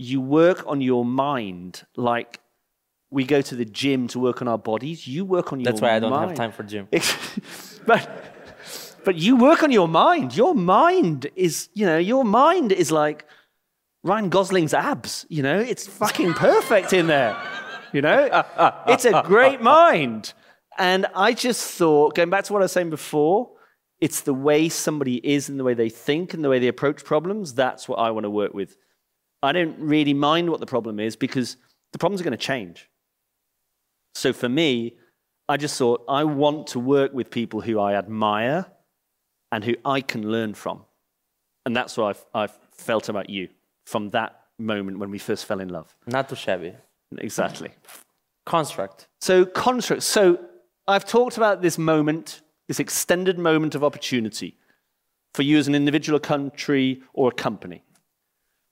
[0.00, 2.40] you work on your mind like
[3.10, 5.06] we go to the gym to work on our bodies.
[5.06, 5.74] You work on your mind.
[5.74, 6.88] That's why I don't have time for gym.
[7.86, 8.08] but
[9.04, 10.34] but you work on your mind.
[10.34, 13.26] Your mind is, you know, your mind is like
[14.02, 15.58] Ryan Gosling's abs, you know?
[15.58, 17.36] It's fucking perfect in there.
[17.92, 18.44] You know?
[18.86, 20.32] It's a great mind.
[20.78, 23.50] And I just thought, going back to what I was saying before,
[24.00, 27.04] it's the way somebody is and the way they think and the way they approach
[27.04, 27.52] problems.
[27.52, 28.76] That's what I want to work with.
[29.42, 31.58] I don't really mind what the problem is because
[31.92, 32.88] the problems are going to change.
[34.14, 34.96] So for me,
[35.48, 38.66] I just thought I want to work with people who I admire
[39.52, 40.84] and who I can learn from.
[41.66, 43.48] And that's what I've, I've felt about you
[43.90, 45.94] from that moment when we first fell in love.
[46.06, 46.74] Not too shabby.
[47.18, 47.70] Exactly.
[48.46, 49.08] Construct.
[49.20, 50.02] So, construct.
[50.02, 50.38] So,
[50.86, 54.56] I've talked about this moment, this extended moment of opportunity
[55.34, 57.82] for you as an individual, a country, or a company.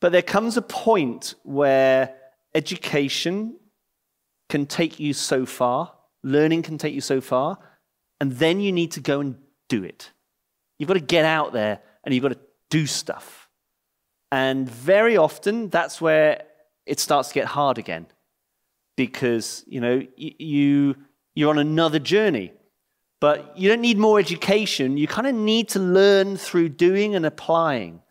[0.01, 2.15] But there comes a point where
[2.55, 3.57] education
[4.49, 5.93] can take you so far,
[6.23, 7.59] learning can take you so far,
[8.21, 9.37] and then you need to go and
[9.69, 10.11] do it.
[10.79, 12.41] You've got to get out there and you've got to
[12.71, 13.38] do stuff.
[14.31, 16.43] And very often, that's where
[16.87, 18.07] it starts to get hard again.
[18.97, 20.97] Because you know you
[21.35, 22.53] you're on another journey.
[23.21, 24.97] But you don't need more education.
[24.97, 28.03] You kind of need to learn through doing and applying.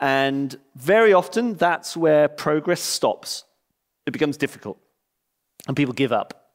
[0.00, 3.44] And very often that's where progress stops.
[4.06, 4.78] It becomes difficult.
[5.68, 6.52] And people give up.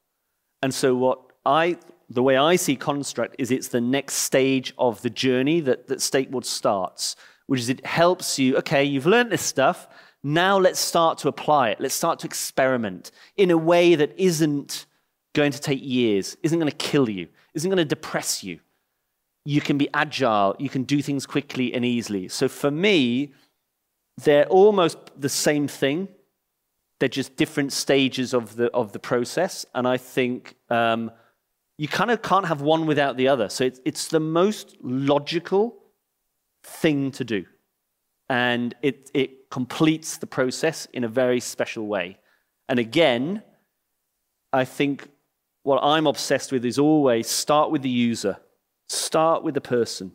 [0.62, 1.78] And so what i
[2.10, 6.00] the way i see construct is it's the next stage of the journey that, that
[6.00, 7.16] Stakeborg starts
[7.48, 9.88] which is it helps you okay you've learned this stuff
[10.24, 11.80] now let's start to apply it.
[11.80, 14.86] Let's start to experiment in a way that isn't
[15.34, 18.60] going to take years isn't going to kill you isn't going to depress you.
[19.46, 22.28] You can be agile you can do things quickly and easily.
[22.28, 23.34] So for me
[24.24, 26.08] they're almost the same thing.
[27.00, 31.12] They're just different stages of the of the process and i think um,
[31.78, 33.50] you kind of can't have one without the other.
[33.50, 35.78] So it's, it's the most logical
[36.68, 37.46] thing to do
[38.30, 42.18] and it, it completes the process in a very special way
[42.70, 43.42] and again
[44.52, 45.10] i think
[45.64, 48.38] what i'm obsessed with is always start with the user
[48.88, 50.12] start with the person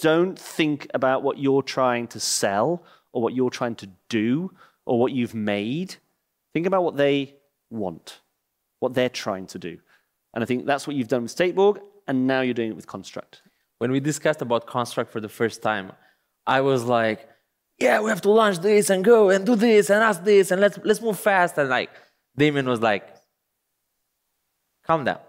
[0.00, 4.52] don't think about what you're trying to sell or what you're trying to do
[4.86, 5.96] or what you've made.
[6.52, 7.34] Think about what they
[7.70, 8.20] want,
[8.78, 9.78] what they're trying to do.
[10.34, 12.86] And I think that's what you've done with Stakeborg, and now you're doing it with
[12.86, 13.42] Construct.
[13.80, 15.92] When we discussed about construct for the first time,
[16.46, 17.26] I was like,
[17.78, 20.60] yeah, we have to launch this and go and do this and ask this and
[20.60, 21.88] let's let's move fast and like
[22.36, 23.08] Damien was like,
[24.86, 25.20] calm down.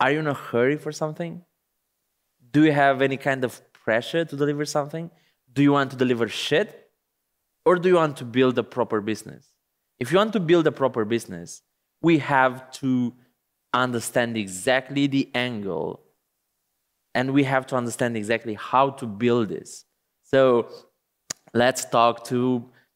[0.00, 1.44] Are you in a hurry for something?
[2.50, 5.12] Do you have any kind of pressure to deliver something?
[5.52, 6.90] Do you want to deliver shit?
[7.64, 9.52] Or do you want to build a proper business?
[10.00, 11.62] If you want to build a proper business,
[12.02, 13.14] we have to
[13.72, 16.07] understand exactly the angle
[17.18, 19.70] and we have to understand exactly how to build this.
[20.22, 20.42] So
[21.62, 22.40] let's talk to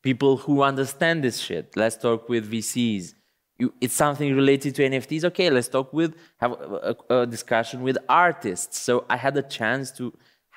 [0.08, 1.64] people who understand this shit.
[1.82, 3.14] Let's talk with VCs.
[3.60, 5.24] You, it's something related to NFTs.
[5.30, 8.78] Okay, let's talk with have a, a, a discussion with artists.
[8.86, 10.04] So I had a chance to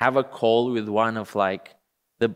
[0.04, 1.66] have a call with one of like
[2.20, 2.30] the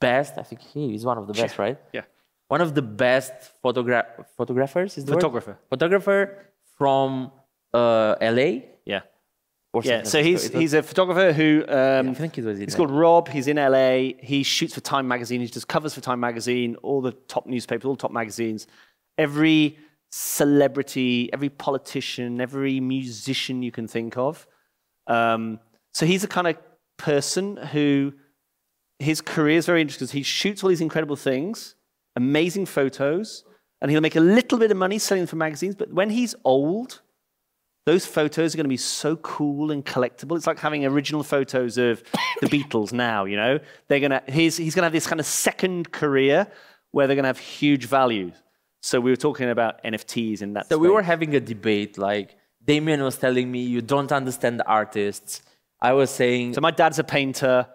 [0.00, 0.32] best.
[0.36, 1.78] I think he is one of the best, right?
[1.92, 2.06] Yeah.
[2.48, 5.20] One of the best photogra- photographers is the word?
[5.20, 5.54] Photographer.
[5.74, 6.20] Photographer
[6.76, 7.30] from
[7.72, 8.50] uh, LA.
[8.84, 9.02] Yeah.
[9.82, 10.48] Yeah, so he's that.
[10.50, 13.28] It was- he's a photographer who um, I think in He's called Rob.
[13.28, 14.14] He's in LA.
[14.20, 15.40] He shoots for Time magazine.
[15.40, 18.66] He does covers for Time magazine, all the top newspapers, all the top magazines.
[19.16, 19.78] Every
[20.10, 24.46] celebrity, every politician, every musician you can think of.
[25.06, 25.60] Um,
[25.94, 26.56] so he's the kind of
[26.96, 28.12] person who
[28.98, 31.74] his career is very interesting because he shoots all these incredible things,
[32.16, 33.44] amazing photos,
[33.80, 35.74] and he'll make a little bit of money selling them for magazines.
[35.74, 37.00] But when he's old,
[37.86, 40.36] those photos are going to be so cool and collectible.
[40.36, 42.02] It's like having original photos of
[42.40, 43.58] the Beatles now, you know?
[43.88, 46.46] They're going to, he's, he's going to have this kind of second career
[46.92, 48.32] where they're going to have huge value.
[48.82, 51.98] So we were talking about NFTs in that So we were having a debate.
[51.98, 55.42] Like Damien was telling me, you don't understand the artists.
[55.80, 57.66] I was saying, So my dad's a painter.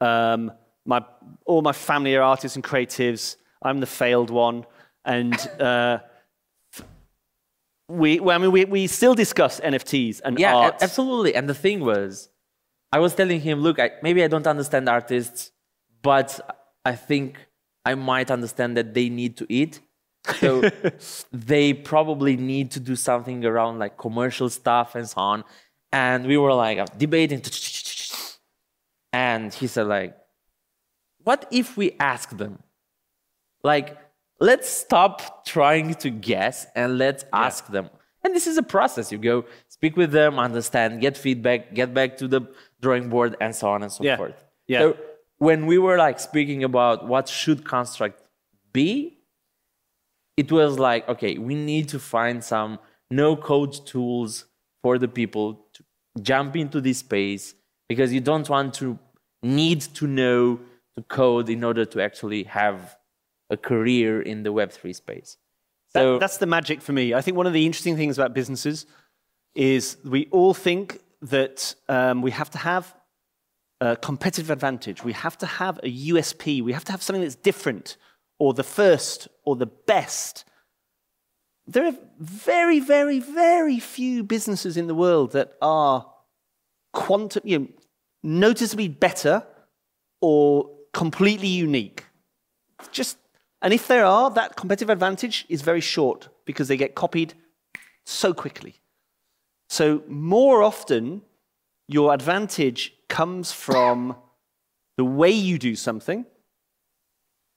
[0.00, 0.52] Um,
[0.84, 1.04] my,
[1.44, 3.36] all my family are artists and creatives.
[3.62, 4.64] I'm the failed one.
[5.04, 5.98] And uh,
[7.90, 10.76] we, well, I mean, we, we still discuss NFTs and yeah, art.
[10.80, 11.34] absolutely.
[11.34, 12.28] And the thing was,
[12.92, 15.50] I was telling him, look, I, maybe I don't understand artists,
[16.02, 16.38] but
[16.84, 17.38] I think
[17.84, 19.80] I might understand that they need to eat.
[20.38, 20.62] So
[21.32, 25.44] they probably need to do something around like commercial stuff and so on.
[25.92, 27.42] And we were like debating.
[29.12, 30.16] And he said, like,
[31.24, 32.62] what if we ask them?
[33.64, 33.98] Like,
[34.40, 37.90] let's stop trying to guess and let's ask them.
[38.24, 39.12] And this is a process.
[39.12, 42.42] You go speak with them, understand, get feedback, get back to the
[42.80, 44.16] drawing board, and so on and so Yeah.
[44.16, 44.44] forth.
[44.66, 44.80] Yeah.
[44.80, 44.96] So
[45.38, 48.22] when we were like speaking about what should construct
[48.72, 49.18] be,
[50.36, 52.78] it was like, okay, we need to find some
[53.10, 54.46] no-code tools
[54.82, 55.84] for the people to
[56.22, 57.54] jump into this space
[57.88, 58.98] because you don't want to
[59.42, 60.60] need to know
[60.96, 62.96] to code in order to actually have
[63.50, 65.36] a career in the Web3 space.
[65.94, 67.14] That- So that's the magic for me.
[67.14, 68.86] I think one of the interesting things about businesses
[69.54, 72.94] is we all think that um, we have to have
[73.80, 75.02] a competitive advantage.
[75.04, 76.62] We have to have a USP.
[76.62, 77.96] We have to have something that's different,
[78.38, 80.44] or the first, or the best.
[81.66, 86.06] There are very, very, very few businesses in the world that are
[86.92, 87.68] quantum, you know,
[88.22, 89.42] noticeably better
[90.20, 92.04] or completely unique
[92.92, 93.16] just
[93.62, 97.34] and if there are that competitive advantage is very short because they get copied
[98.04, 98.80] so quickly.
[99.68, 101.22] So more often
[101.86, 104.16] your advantage comes from
[104.96, 106.26] the way you do something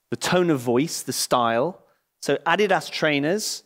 [0.10, 1.84] the tone of voice the style.
[2.22, 3.64] So adidas trainers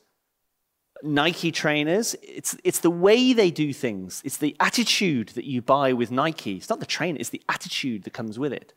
[1.04, 4.22] nike trainers it's, it's the way they do things.
[4.26, 6.56] It's the attitude that you buy with nike.
[6.56, 8.74] It's not the trainer it's the attitude that comes with it.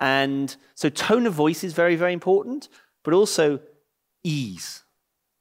[0.00, 2.68] And so tone of voice is very, very important,
[3.04, 3.60] but also
[4.24, 4.82] ease.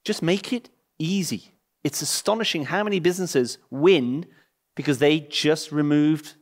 [0.05, 1.55] Just make it easy.
[1.83, 4.25] It's astonishing how many businesses win
[4.75, 6.35] because they just removed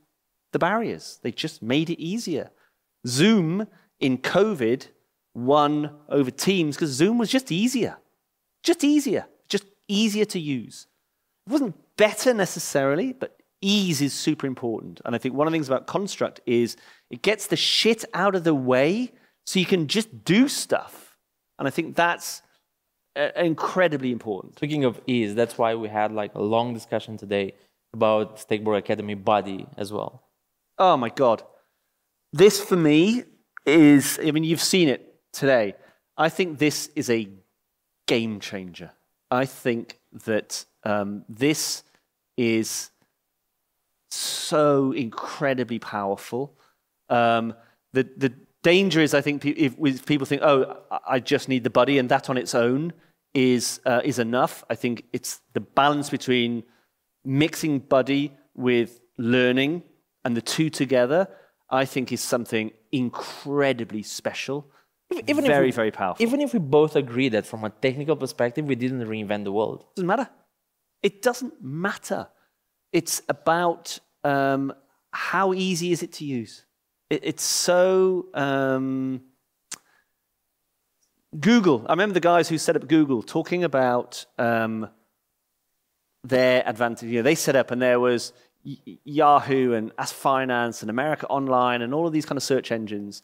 [0.52, 1.20] the barriers.
[1.24, 2.52] They just made it easier.
[3.08, 3.68] Zoom
[4.00, 4.88] in COVID
[5.34, 7.98] won over Teams because Zoom was just easier.
[8.64, 9.26] Just easier.
[9.48, 10.88] Just easier to use.
[11.48, 15.02] It wasn't better necessarily, but ease is super important.
[15.06, 16.76] And I think one of the things about Construct is
[17.10, 19.12] it gets the shit out of the way
[19.46, 21.01] so you can just do stuff.
[21.62, 22.42] And I think that's
[23.16, 24.56] uh, incredibly important.
[24.56, 27.54] speaking of ease, that's why we had like a long discussion today
[27.94, 30.24] about Stakeborg Academy body as well.
[30.80, 31.44] Oh my God.
[32.34, 33.26] This for me
[33.64, 35.76] is, I mean, you've seen it today.
[36.18, 37.30] I think this is a
[38.08, 38.90] game changer.
[39.30, 41.84] I think that um, this
[42.38, 42.90] is
[44.10, 46.56] so incredibly powerful.
[47.08, 47.54] Um,
[47.94, 48.34] the, the
[48.64, 52.10] danger is, I think, if, if people think, oh, I- just need the buddy, and
[52.10, 52.94] that on its own
[53.34, 54.64] is, uh, is enough.
[54.70, 56.64] I think it's the balance between
[57.24, 59.84] mixing buddy with learning
[60.26, 61.28] and the two together,
[61.70, 64.70] I think is something incredibly special.
[65.28, 66.26] even very, if we, very powerful.
[66.26, 69.86] Even if we both agree that from a technical perspective, we didn't reinvent the world.
[69.92, 70.30] It doesn't matter.
[71.04, 72.28] It doesn't matter.
[72.92, 74.74] It's about um,
[75.12, 76.66] how easy is it to use.
[77.12, 78.28] It, it's so.
[78.34, 79.22] Um,
[81.40, 81.86] Google.
[81.88, 84.90] I remember the guys who set up Google talking about um,
[86.24, 87.10] their advantage.
[87.10, 88.34] You know, they set up, and there was
[88.66, 92.72] Y- Yahoo and Ask Finance and America Online and all of these kind of search
[92.72, 93.22] engines.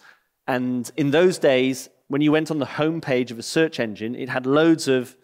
[0.47, 4.29] And in those days, when you went on the homepage of a search engine, it
[4.29, 5.17] had loads of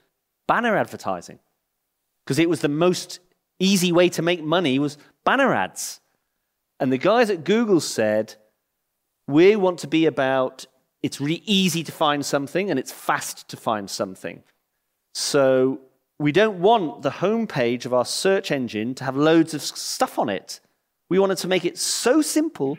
[0.47, 1.39] banner advertising
[2.23, 3.19] because it was the most
[3.59, 6.01] easy way to make money was banner ads.
[6.79, 8.35] And the guys at Google said,
[9.27, 10.65] we want to be about
[11.01, 14.41] it's really easy to find something and it's fast to find something.
[15.13, 15.81] So
[16.17, 20.29] we don't want the homepage of our search engine to have loads of stuff on
[20.29, 20.61] it.
[21.09, 22.77] We wanted to make it so simple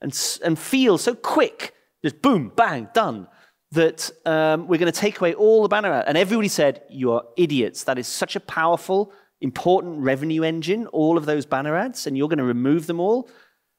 [0.00, 0.12] and,
[0.44, 3.28] and feel so quick, just boom, bang, done,
[3.72, 6.06] that um, we're going to take away all the banner ad.
[6.08, 7.84] And everybody said, You are idiots.
[7.84, 12.28] That is such a powerful, important revenue engine, all of those banner ads, and you're
[12.28, 13.28] going to remove them all.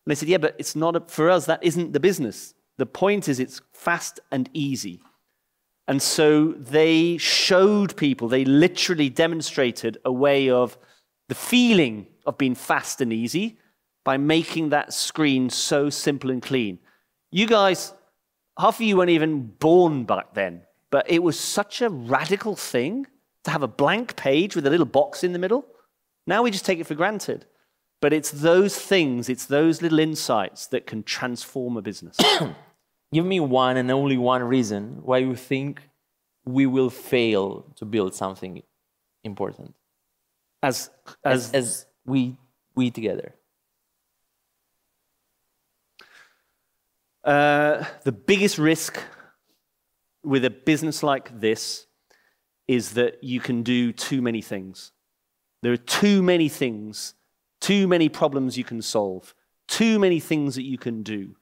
[0.05, 2.53] And they said, Yeah, but it's not a, for us, that isn't the business.
[2.77, 5.01] The point is it's fast and easy.
[5.87, 10.77] And so they showed people, they literally demonstrated a way of
[11.27, 13.57] the feeling of being fast and easy
[14.03, 16.79] by making that screen so simple and clean.
[17.31, 17.93] You guys,
[18.57, 23.07] half of you weren't even born back then, but it was such a radical thing
[23.43, 25.65] to have a blank page with a little box in the middle.
[26.27, 27.45] Now we just take it for granted.
[28.01, 32.17] But it's those things, it's those little insights that can transform a business.
[33.13, 35.81] Give me one and only one reason why you think
[36.45, 38.63] we will fail to build something
[39.23, 39.75] important
[40.63, 40.89] as,
[41.23, 42.37] as, as, as we
[42.75, 43.35] we together.
[47.23, 48.99] Uh, the biggest risk
[50.23, 51.85] with a business like this
[52.67, 54.91] is that you can do too many things.
[55.61, 57.13] There are too many things,
[57.61, 59.33] too many problems you can solve,
[59.67, 61.35] too many things that you can do.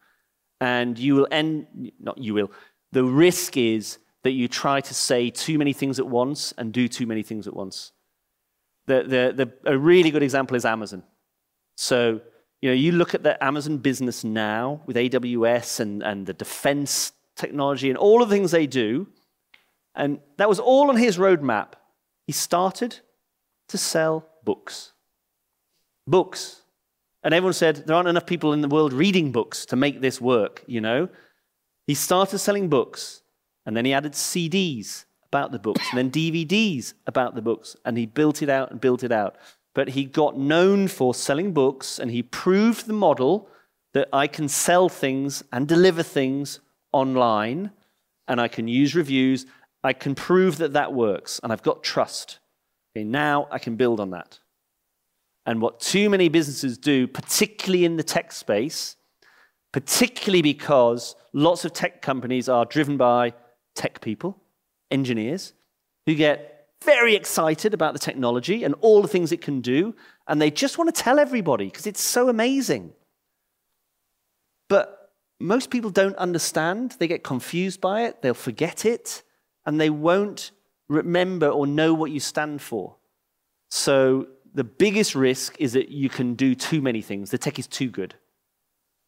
[0.61, 2.51] And you will end, not you will,
[2.91, 6.87] the risk is that you try to say too many things at once and do
[6.87, 7.93] too many things at once.
[8.87, 11.03] The, the, the, a really good example is Amazon.
[11.77, 12.19] So,
[12.61, 17.13] you know, you look at the Amazon business now with AWS and, and the defense
[17.35, 19.07] technology and all of the things they do,
[19.95, 21.73] and that was all on his roadmap.
[22.27, 22.99] He started
[23.69, 24.91] to sell books.
[26.09, 26.61] Books.
[27.23, 30.21] And everyone said, there aren't enough people in the world reading books to make this
[30.21, 31.09] work, you know?
[31.85, 33.21] He started selling books,
[33.65, 37.97] and then he added CDs about the books, and then DVDs about the books, and
[37.97, 39.35] he built it out and built it out.
[39.75, 43.47] But he got known for selling books, and he proved the model
[43.93, 46.59] that I can sell things and deliver things
[46.91, 47.71] online,
[48.27, 49.45] and I can use reviews.
[49.83, 52.39] I can prove that that works, and I've got trust.
[52.95, 54.39] Okay, now I can build on that.
[55.45, 58.95] And what too many businesses do, particularly in the tech space,
[59.71, 63.33] particularly because lots of tech companies are driven by
[63.75, 64.41] tech people,
[64.91, 65.53] engineers,
[66.05, 69.95] who get very excited about the technology and all the things it can do,
[70.27, 72.93] and they just want to tell everybody because it's so amazing.
[74.69, 79.23] But most people don't understand, they get confused by it, they'll forget it,
[79.65, 80.51] and they won't
[80.87, 82.95] remember or know what you stand for.
[83.69, 87.31] So the biggest risk is that you can do too many things.
[87.31, 88.15] The tech is too good.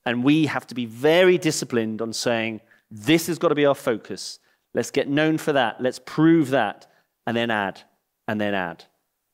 [0.06, 3.76] And we have to be very disciplined on saying, this has got to be our
[3.76, 4.40] focus.
[4.74, 5.82] Let's get known for that.
[5.82, 6.88] Let's prove that.
[7.28, 7.82] And then add,
[8.28, 8.86] and then add.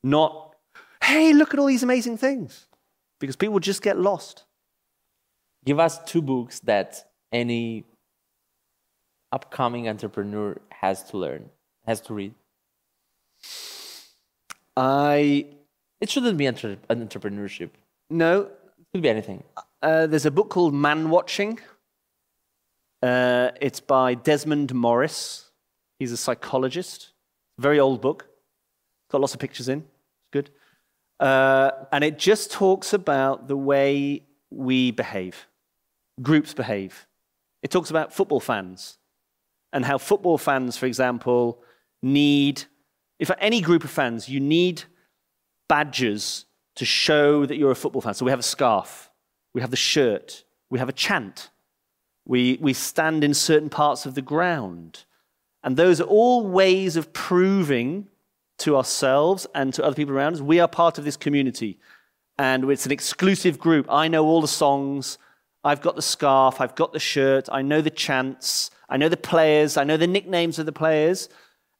[0.03, 0.55] Not,
[1.03, 2.67] hey, look at all these amazing things.
[3.19, 4.43] Because people just get lost.
[5.65, 7.85] Give us two books that any
[9.31, 11.49] upcoming entrepreneur has to learn,
[11.85, 12.33] has to read.
[14.75, 15.45] I
[16.01, 17.71] It shouldn't be entre- entrepreneurship.
[18.09, 18.41] No.
[18.41, 19.43] It could be anything.
[19.81, 21.59] uh, there's a book called Man Watching.
[23.01, 25.51] Uh, it's by Desmond Morris.
[25.99, 27.13] He's a psychologist.
[27.59, 28.27] Very old book.
[29.11, 29.79] Got lots of pictures in.
[29.79, 30.49] It's good.
[31.19, 35.47] Uh, and it just talks about the way we behave,
[36.21, 37.07] groups behave.
[37.63, 38.99] It talks about football fans
[39.73, 41.59] and how football fans, for example,
[42.03, 42.63] need,
[43.19, 44.83] if any group of fans, you need
[45.67, 46.45] badges
[46.75, 48.13] to show that you're a football fan.
[48.13, 49.09] So we have a scarf,
[49.53, 51.49] we have the shirt, we have a chant,
[52.25, 55.05] we, we stand in certain parts of the ground.
[55.63, 58.07] And those are all ways of proving
[58.59, 61.77] to ourselves and to other people around us we are part of this community.
[62.39, 63.87] And it's an exclusive group.
[63.89, 65.17] I know all the songs.
[65.63, 66.61] I've got the scarf.
[66.61, 67.49] I've got the shirt.
[67.51, 68.69] I know the chants.
[68.89, 71.29] I know the players, I know the nicknames of the players,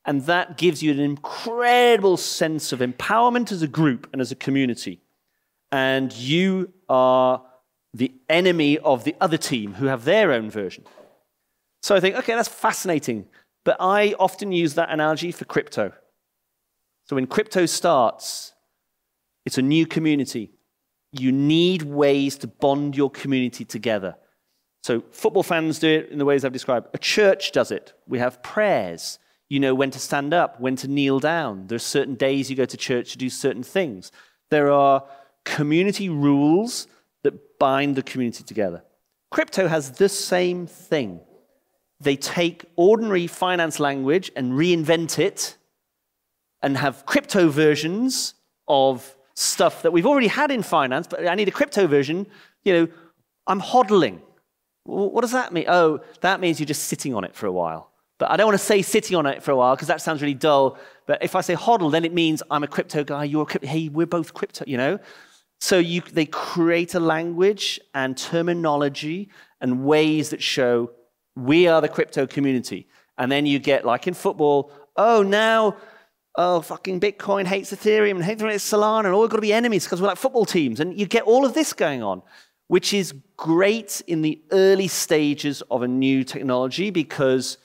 [0.08, 4.36] and that gives you an incredible sense of empowerment as a group and as a
[4.36, 5.02] community.
[5.70, 7.44] And you are
[7.94, 10.86] the enemy of the other team who have their own version.
[11.82, 13.28] So I think, okay, that's fascinating.
[13.66, 15.92] But I often use that analogy for crypto.
[17.04, 18.54] So when crypto starts,
[19.46, 20.52] it's a new community.
[21.12, 24.16] You need ways to bond your community together.
[24.84, 26.88] So football fans do it in the ways I've described.
[26.94, 27.94] A church does it.
[28.08, 29.20] We have prayers.
[29.50, 31.68] You know when to stand up, when to kneel down.
[31.68, 34.12] There are certain days you go to church to do certain things.
[34.50, 35.04] There are
[35.46, 36.88] community rules
[37.24, 38.84] that bind the community together.
[39.32, 41.22] Crypto has the same thing.
[42.00, 45.58] They take ordinary finance language and reinvent it
[46.62, 48.34] and have crypto versions
[48.68, 52.28] of stuff that we've already had in finance, but I need a crypto version.
[52.64, 52.88] You know,
[53.46, 54.20] I'm hodling.
[54.84, 55.66] What does that mean?
[55.68, 57.92] Oh, that means you're just sitting on it for a while.
[58.18, 60.22] But I don't want to say sitting on it for a while because that sounds
[60.22, 60.78] really dull.
[61.06, 63.68] But if I say hodl, then it means I'm a crypto guy, you're a crypto.
[63.68, 65.00] Hey, we're both crypto, you know?
[65.60, 69.30] So you, they create a language and terminology
[69.62, 70.92] and ways that show
[71.36, 72.88] we are the crypto community.
[73.18, 75.78] And then you get, like in football, oh, now,
[76.36, 79.86] oh, fucking Bitcoin hates Ethereum and hates Solana, and all we've got to be enemies
[79.86, 80.80] because we're like football teams.
[80.80, 82.22] And you get all of this going on,
[82.68, 87.58] which is great in the early stages of a new technology because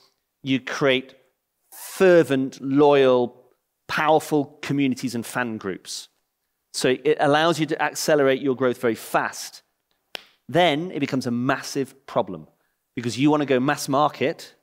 [0.43, 1.15] you create
[1.71, 3.43] fervent, loyal,
[3.89, 6.09] powerful communities and fan groups.
[6.73, 9.63] So it allows you to accelerate your growth very fast.
[10.49, 12.49] Then it becomes a massive problem
[12.95, 14.55] because you want to go mass market,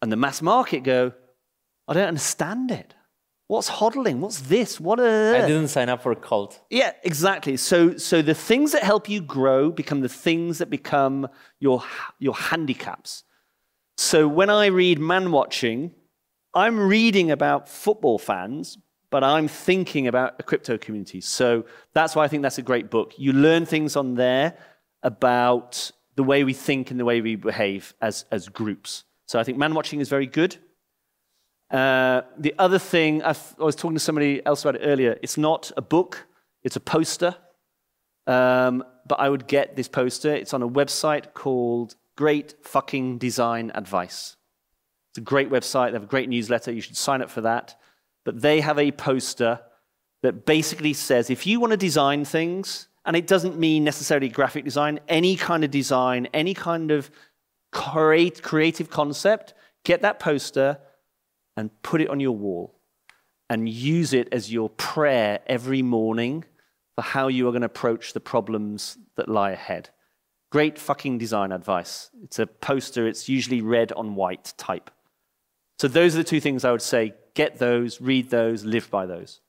[0.00, 1.12] and the mass market go,
[1.86, 2.94] I don't understand it.
[3.48, 4.18] What's hodling?
[4.18, 4.80] What's this?
[4.80, 6.60] What I a didn't sign up for a cult.
[6.70, 7.56] yeah, exactly.
[7.56, 11.28] So, so the things that help you grow become the things that become
[11.60, 11.84] your
[12.18, 13.24] your handicaps.
[13.96, 15.92] So when I read man watching,
[16.54, 18.78] I'm reading about football fans,
[19.10, 21.20] but I'm thinking about a crypto community.
[21.20, 23.14] So that's why I think that's a great book.
[23.16, 24.56] You learn things on there
[25.02, 29.04] about the way we think and the way we behave as, as groups.
[29.26, 30.56] So I think man watching is very good.
[31.70, 35.18] Uh, the other thing, I was talking to somebody else about it earlier.
[35.22, 36.26] It's not a book,
[36.62, 37.34] it's a poster.
[38.26, 40.32] Um, but I would get this poster.
[40.32, 44.36] It's on a website called Great Fucking Design Advice.
[45.10, 45.88] It's a great website.
[45.88, 46.70] They have a great newsletter.
[46.70, 47.74] You should sign up for that.
[48.24, 49.58] But they have a poster
[50.22, 54.64] that basically says if you want to design things, and it doesn't mean necessarily graphic
[54.64, 57.10] design, any kind of design, any kind of
[57.72, 60.78] create, creative concept, get that poster
[61.56, 62.78] and put it on your wall
[63.50, 66.44] and use it as your prayer every morning
[66.94, 69.90] for how you are going to approach the problems that lie ahead.
[70.52, 72.10] Great fucking design advice.
[72.22, 74.90] It's a poster, it's usually red on white type.
[75.78, 79.06] So, those are the two things I would say get those, read those, live by
[79.06, 79.40] those.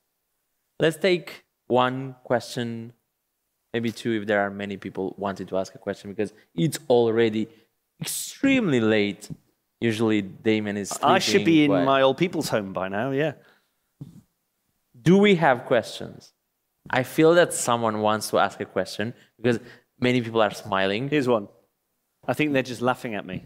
[0.80, 2.94] Let's take one question,
[3.74, 7.48] maybe two, if there are many people wanting to ask a question, because it's already
[8.00, 9.28] extremely late.
[9.82, 10.90] Usually, Damien is.
[11.02, 13.32] I should be in but- my old people's home by now, yeah.
[15.02, 16.32] Do we have questions?
[16.88, 19.58] I feel that someone wants to ask a question because
[20.00, 21.08] many people are smiling.
[21.08, 21.48] Here's one.
[22.26, 23.44] I think they're just laughing at me.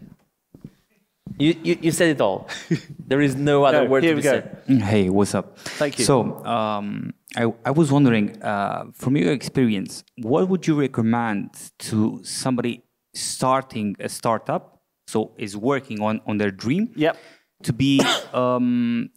[1.37, 2.49] You, you, you said it all.
[3.07, 4.31] there is no other No, word here to we be go.
[4.67, 4.81] said.
[4.81, 5.57] Hey, what's up?
[5.59, 6.05] Thank you.
[6.05, 12.19] So, um, I, I was wondering, uh, from your experience, what would you recommend to
[12.23, 12.83] somebody
[13.13, 17.17] starting a startup, so is working on, on their dream, Yep.
[17.63, 18.01] to be
[18.33, 19.09] um,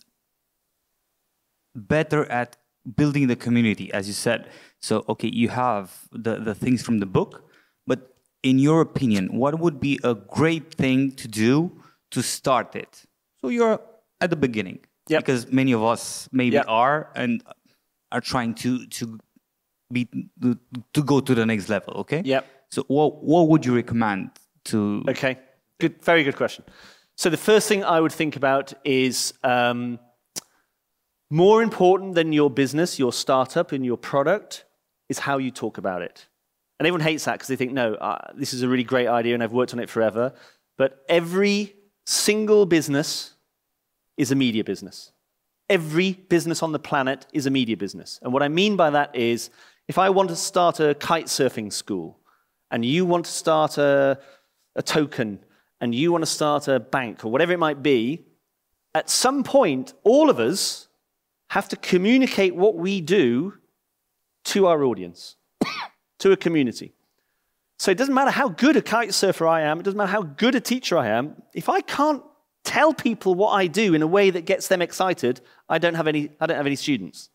[1.74, 2.56] better at
[2.96, 4.48] building the community, as you said?
[4.82, 7.48] So, okay, you have the, the things from the book,
[7.86, 11.70] but in your opinion, what would be a great thing to do
[12.10, 13.04] to start it?
[13.40, 13.80] So you're
[14.20, 15.20] at the beginning Yep.
[15.20, 16.64] because many of us maybe Yep.
[16.68, 17.42] are and
[18.12, 19.18] are trying to to
[19.92, 20.09] be
[20.92, 21.94] to go to the next level.
[22.02, 22.22] Okay.
[22.24, 22.46] Yep.
[22.70, 24.30] So what what would you recommend
[24.66, 25.02] to?
[25.09, 25.38] Okay,
[25.80, 26.64] good, very good question.
[27.16, 29.98] So the first thing I would think about is um,
[31.30, 34.64] more important than your business, your startup, and your product
[35.12, 36.26] is how you talk about it.
[36.78, 39.34] And everyone hates that because they think, no, uh, this is a really great idea
[39.34, 40.32] and I've worked on it forever.
[40.76, 41.76] But every
[42.06, 43.34] single business
[44.16, 45.12] is a media business.
[45.68, 48.18] Every business on the planet is a media business.
[48.22, 49.51] And what I mean by that is
[49.86, 52.18] if I want to start a kite surfing school
[52.70, 54.18] and you want to start a,
[54.74, 55.39] a token
[55.80, 58.24] and you want to start a bank or whatever it might be,
[58.94, 60.89] at some point, all of us
[61.51, 63.55] have to communicate what we do
[64.44, 65.36] to our audience,
[66.19, 66.93] to a community.
[67.78, 70.23] So it doesn't matter how good a kite surfer I am, it doesn't matter how
[70.23, 72.23] good a teacher I am, if I can't
[72.64, 76.06] tell people what I do in a way that gets them excited, I don't have
[76.06, 77.28] any, I don't have any students.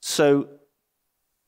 [0.00, 0.48] So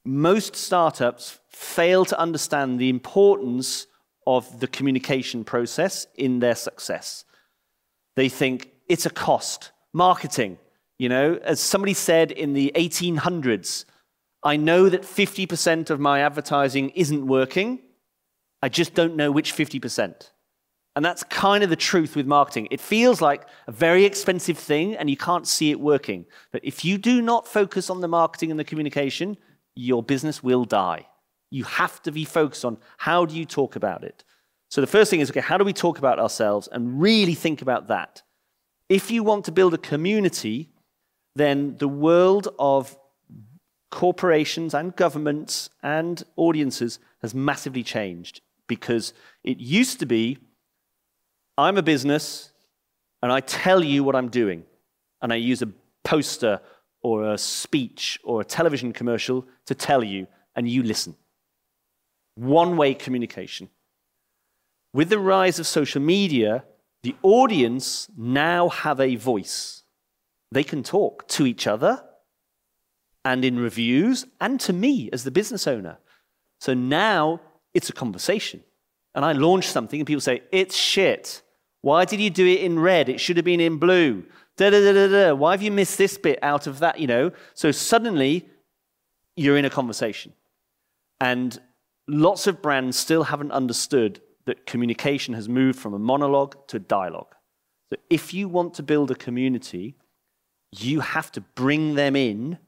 [0.05, 3.87] most startups fail to understand the importance
[4.27, 7.25] of the communication process in their success.
[8.15, 9.73] They think it's a cost.
[9.93, 10.59] Marketing,
[10.99, 13.85] you know, as somebody said in the 1800s,
[14.43, 17.81] I know that 50% of my advertising isn't working.
[18.63, 20.31] I just don't know which 50%.
[20.97, 22.67] And that's kind of the truth with marketing.
[22.71, 26.27] It feels like a very expensive thing and you can't see it working.
[26.51, 29.37] But if you do not focus on the marketing and the communication,
[29.77, 31.07] your business will die.
[31.51, 34.25] You have to be focused on how do you talk about it.
[34.71, 37.63] So the first thing is okay, how do we talk about ourselves and really think
[37.63, 38.23] about that?
[38.89, 40.71] If you want to build a community,
[41.37, 42.97] then the world of
[43.91, 49.13] corporations and governments and audiences has massively changed because
[49.45, 50.39] it used to be
[51.57, 52.53] I'm a business
[53.21, 54.63] and I tell you what I'm doing,
[55.21, 55.73] and I use a
[56.05, 56.61] poster
[57.03, 61.17] or a speech or a television commercial to tell you, and you listen.
[62.37, 63.69] One way communication.
[64.93, 66.65] With the rise of social media,
[67.03, 69.83] the audience now have a voice.
[70.53, 72.05] They can talk to each other
[73.25, 75.99] and in reviews and to me as the business owner.
[76.61, 77.41] So now
[77.75, 78.63] it's a conversation.
[79.15, 81.43] And I launch something and people say, it's shit.
[81.81, 83.09] Why did you do it in red?
[83.09, 84.25] It should have been in blue.
[84.57, 85.35] Da, da, da, da, da.
[85.35, 86.99] Why have you missed this bit out of that?
[86.99, 87.33] You know?
[87.55, 88.49] So suddenly
[89.37, 90.33] you're in a conversation.
[91.21, 91.59] And
[92.07, 96.81] lots of brands still haven't understood that communication has moved from a monologue to a
[96.81, 97.35] dialogue.
[97.91, 99.97] So if you want to build a community,
[100.73, 102.59] you have to bring them in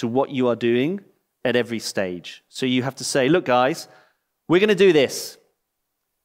[0.00, 1.00] to what you are doing
[1.44, 2.42] at every stage.
[2.48, 3.88] So you have to say, look, guys,
[4.48, 5.38] we're going to do this.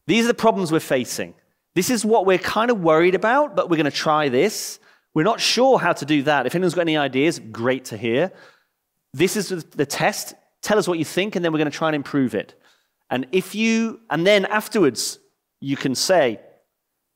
[0.07, 1.33] These are the problems we're facing.
[1.73, 4.79] This is what we're kind of worried about, but we're going to try this.
[5.13, 6.45] We're not sure how to do that.
[6.45, 8.31] If anyone's got any ideas, great to hear.
[9.13, 10.35] This is the test.
[10.61, 12.59] Tell us what you think, and then we're going to try and improve it.
[13.09, 15.19] And if you, and then afterwards,
[15.59, 16.39] you can say,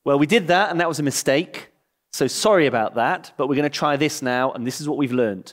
[0.04, 1.70] well, we did that, and that was a mistake.
[2.12, 4.98] So sorry about that, but we're going to try this now, and this is what
[4.98, 5.52] we've learned.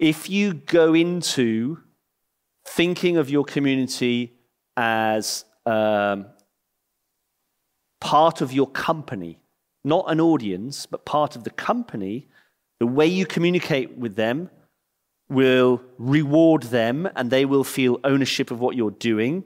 [0.00, 1.78] If you go into
[2.66, 4.32] thinking of your community
[4.74, 6.24] as um,
[8.00, 9.40] part of your company,
[9.84, 12.28] not an audience, but part of the company,
[12.78, 14.48] the way you communicate with them
[15.28, 19.44] will reward them and they will feel ownership of what you're doing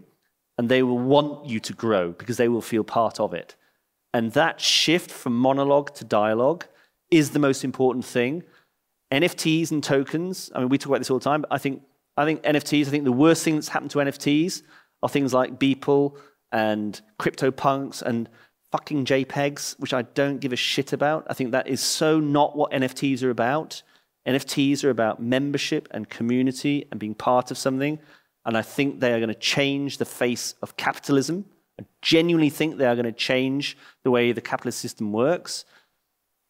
[0.56, 3.56] and they will want you to grow because they will feel part of it.
[4.12, 6.66] And that shift from monologue to dialogue
[7.10, 8.44] is the most important thing.
[9.14, 11.82] NFTs and tokens, I mean, we talk about this all the time, but I think,
[12.16, 14.62] I think NFTs, I think the worst thing that's happened to NFTs
[15.02, 16.16] are things like Beeple
[16.50, 18.28] and CryptoPunks and
[18.72, 21.28] fucking JPEGs, which I don't give a shit about.
[21.30, 23.84] I think that is so not what NFTs are about.
[24.26, 28.00] NFTs are about membership and community and being part of something.
[28.44, 31.44] And I think they are going to change the face of capitalism.
[31.80, 35.64] I genuinely think they are going to change the way the capitalist system works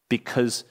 [0.09, 0.63] because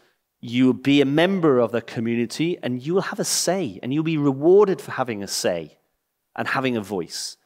[0.46, 3.94] you will be a member of the community and you will have a say and
[3.94, 5.78] you'll be rewarded for having a say
[6.36, 7.38] and having a voice.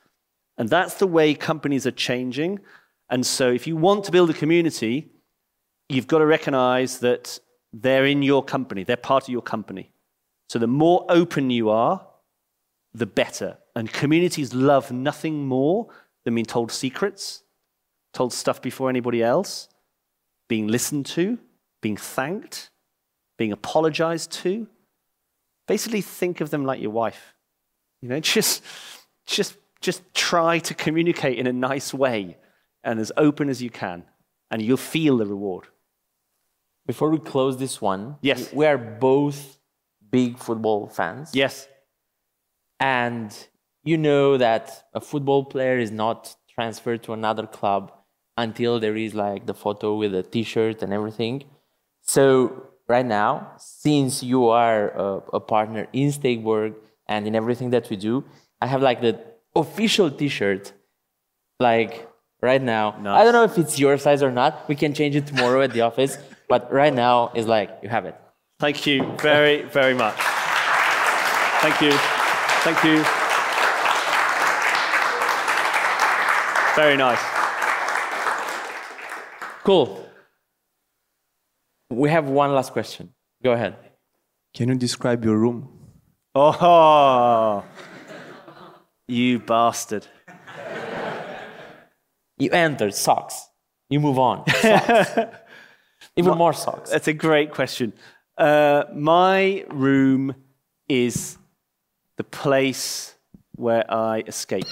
[0.57, 2.59] And that's the way companies are changing.
[3.09, 5.13] And so, if you want to build a community,
[5.89, 7.39] you've got to recognize that
[7.73, 9.93] they're in your company, they're part of your company.
[10.49, 12.05] So, the more open you are,
[12.93, 13.59] the better.
[13.77, 15.87] And communities love nothing more
[16.25, 17.45] than being told secrets,
[18.13, 19.69] told stuff before anybody else,
[20.49, 21.39] being listened to,
[21.81, 22.71] being thanked,
[23.39, 24.67] being apologized to.
[25.67, 27.35] Basically, think of them like your wife.
[28.03, 28.63] You know, just,
[29.27, 32.37] just, just try to communicate in a nice way
[32.85, 34.05] and as open as you can,
[34.51, 35.67] and you'll feel the reward.
[36.87, 38.53] Before we close this one, Yes.
[38.53, 39.59] we are both
[40.11, 41.31] big football fans.
[41.35, 41.69] Yes.
[42.81, 43.35] And
[43.85, 47.93] you know that a football player is not transferred to another club
[48.37, 51.45] until there is like the photo with the t-shirt and everything.
[52.03, 56.75] So right now, since you are a, a partner in Stakeborg
[57.07, 58.25] and in everything that we do,
[58.61, 59.21] I have like the
[59.55, 60.73] official t-shirt,
[61.61, 62.09] like
[62.41, 62.97] right now.
[63.07, 64.69] I don't know if it's your size or not.
[64.69, 68.07] We can change it tomorrow at the office, but right now is like you have
[68.07, 68.17] it.
[68.59, 70.17] Thank you very, very much.
[71.61, 71.93] Thank you.
[72.63, 73.05] Thank you.
[76.75, 77.21] Very nice.
[79.65, 80.08] Cool.
[81.91, 83.13] We have one last question.
[83.43, 83.77] Go ahead.
[84.55, 85.69] Can you describe your room?
[86.35, 87.65] Oh,
[89.07, 90.07] you bastard.
[92.39, 93.49] You enter, socks.
[93.91, 94.49] You move on.
[94.49, 95.11] Socks.
[96.17, 96.91] Even more socks.
[96.91, 97.93] That's a great question.
[98.37, 100.35] Uh, my room
[100.89, 101.39] is
[102.17, 103.15] the place
[103.57, 104.67] where I escape.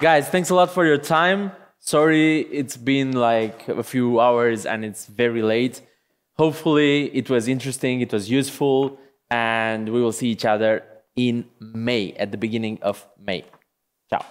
[0.00, 1.52] Guys, thanks a lot for your time.
[1.78, 5.82] Sorry, it's been like a few hours and it's very late.
[6.38, 8.98] Hopefully, it was interesting, it was useful,
[9.30, 10.82] and we will see each other
[11.16, 13.44] in May, at the beginning of May.
[14.08, 14.24] Ciao.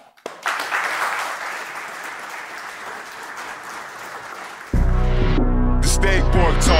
[6.02, 6.79] The talks.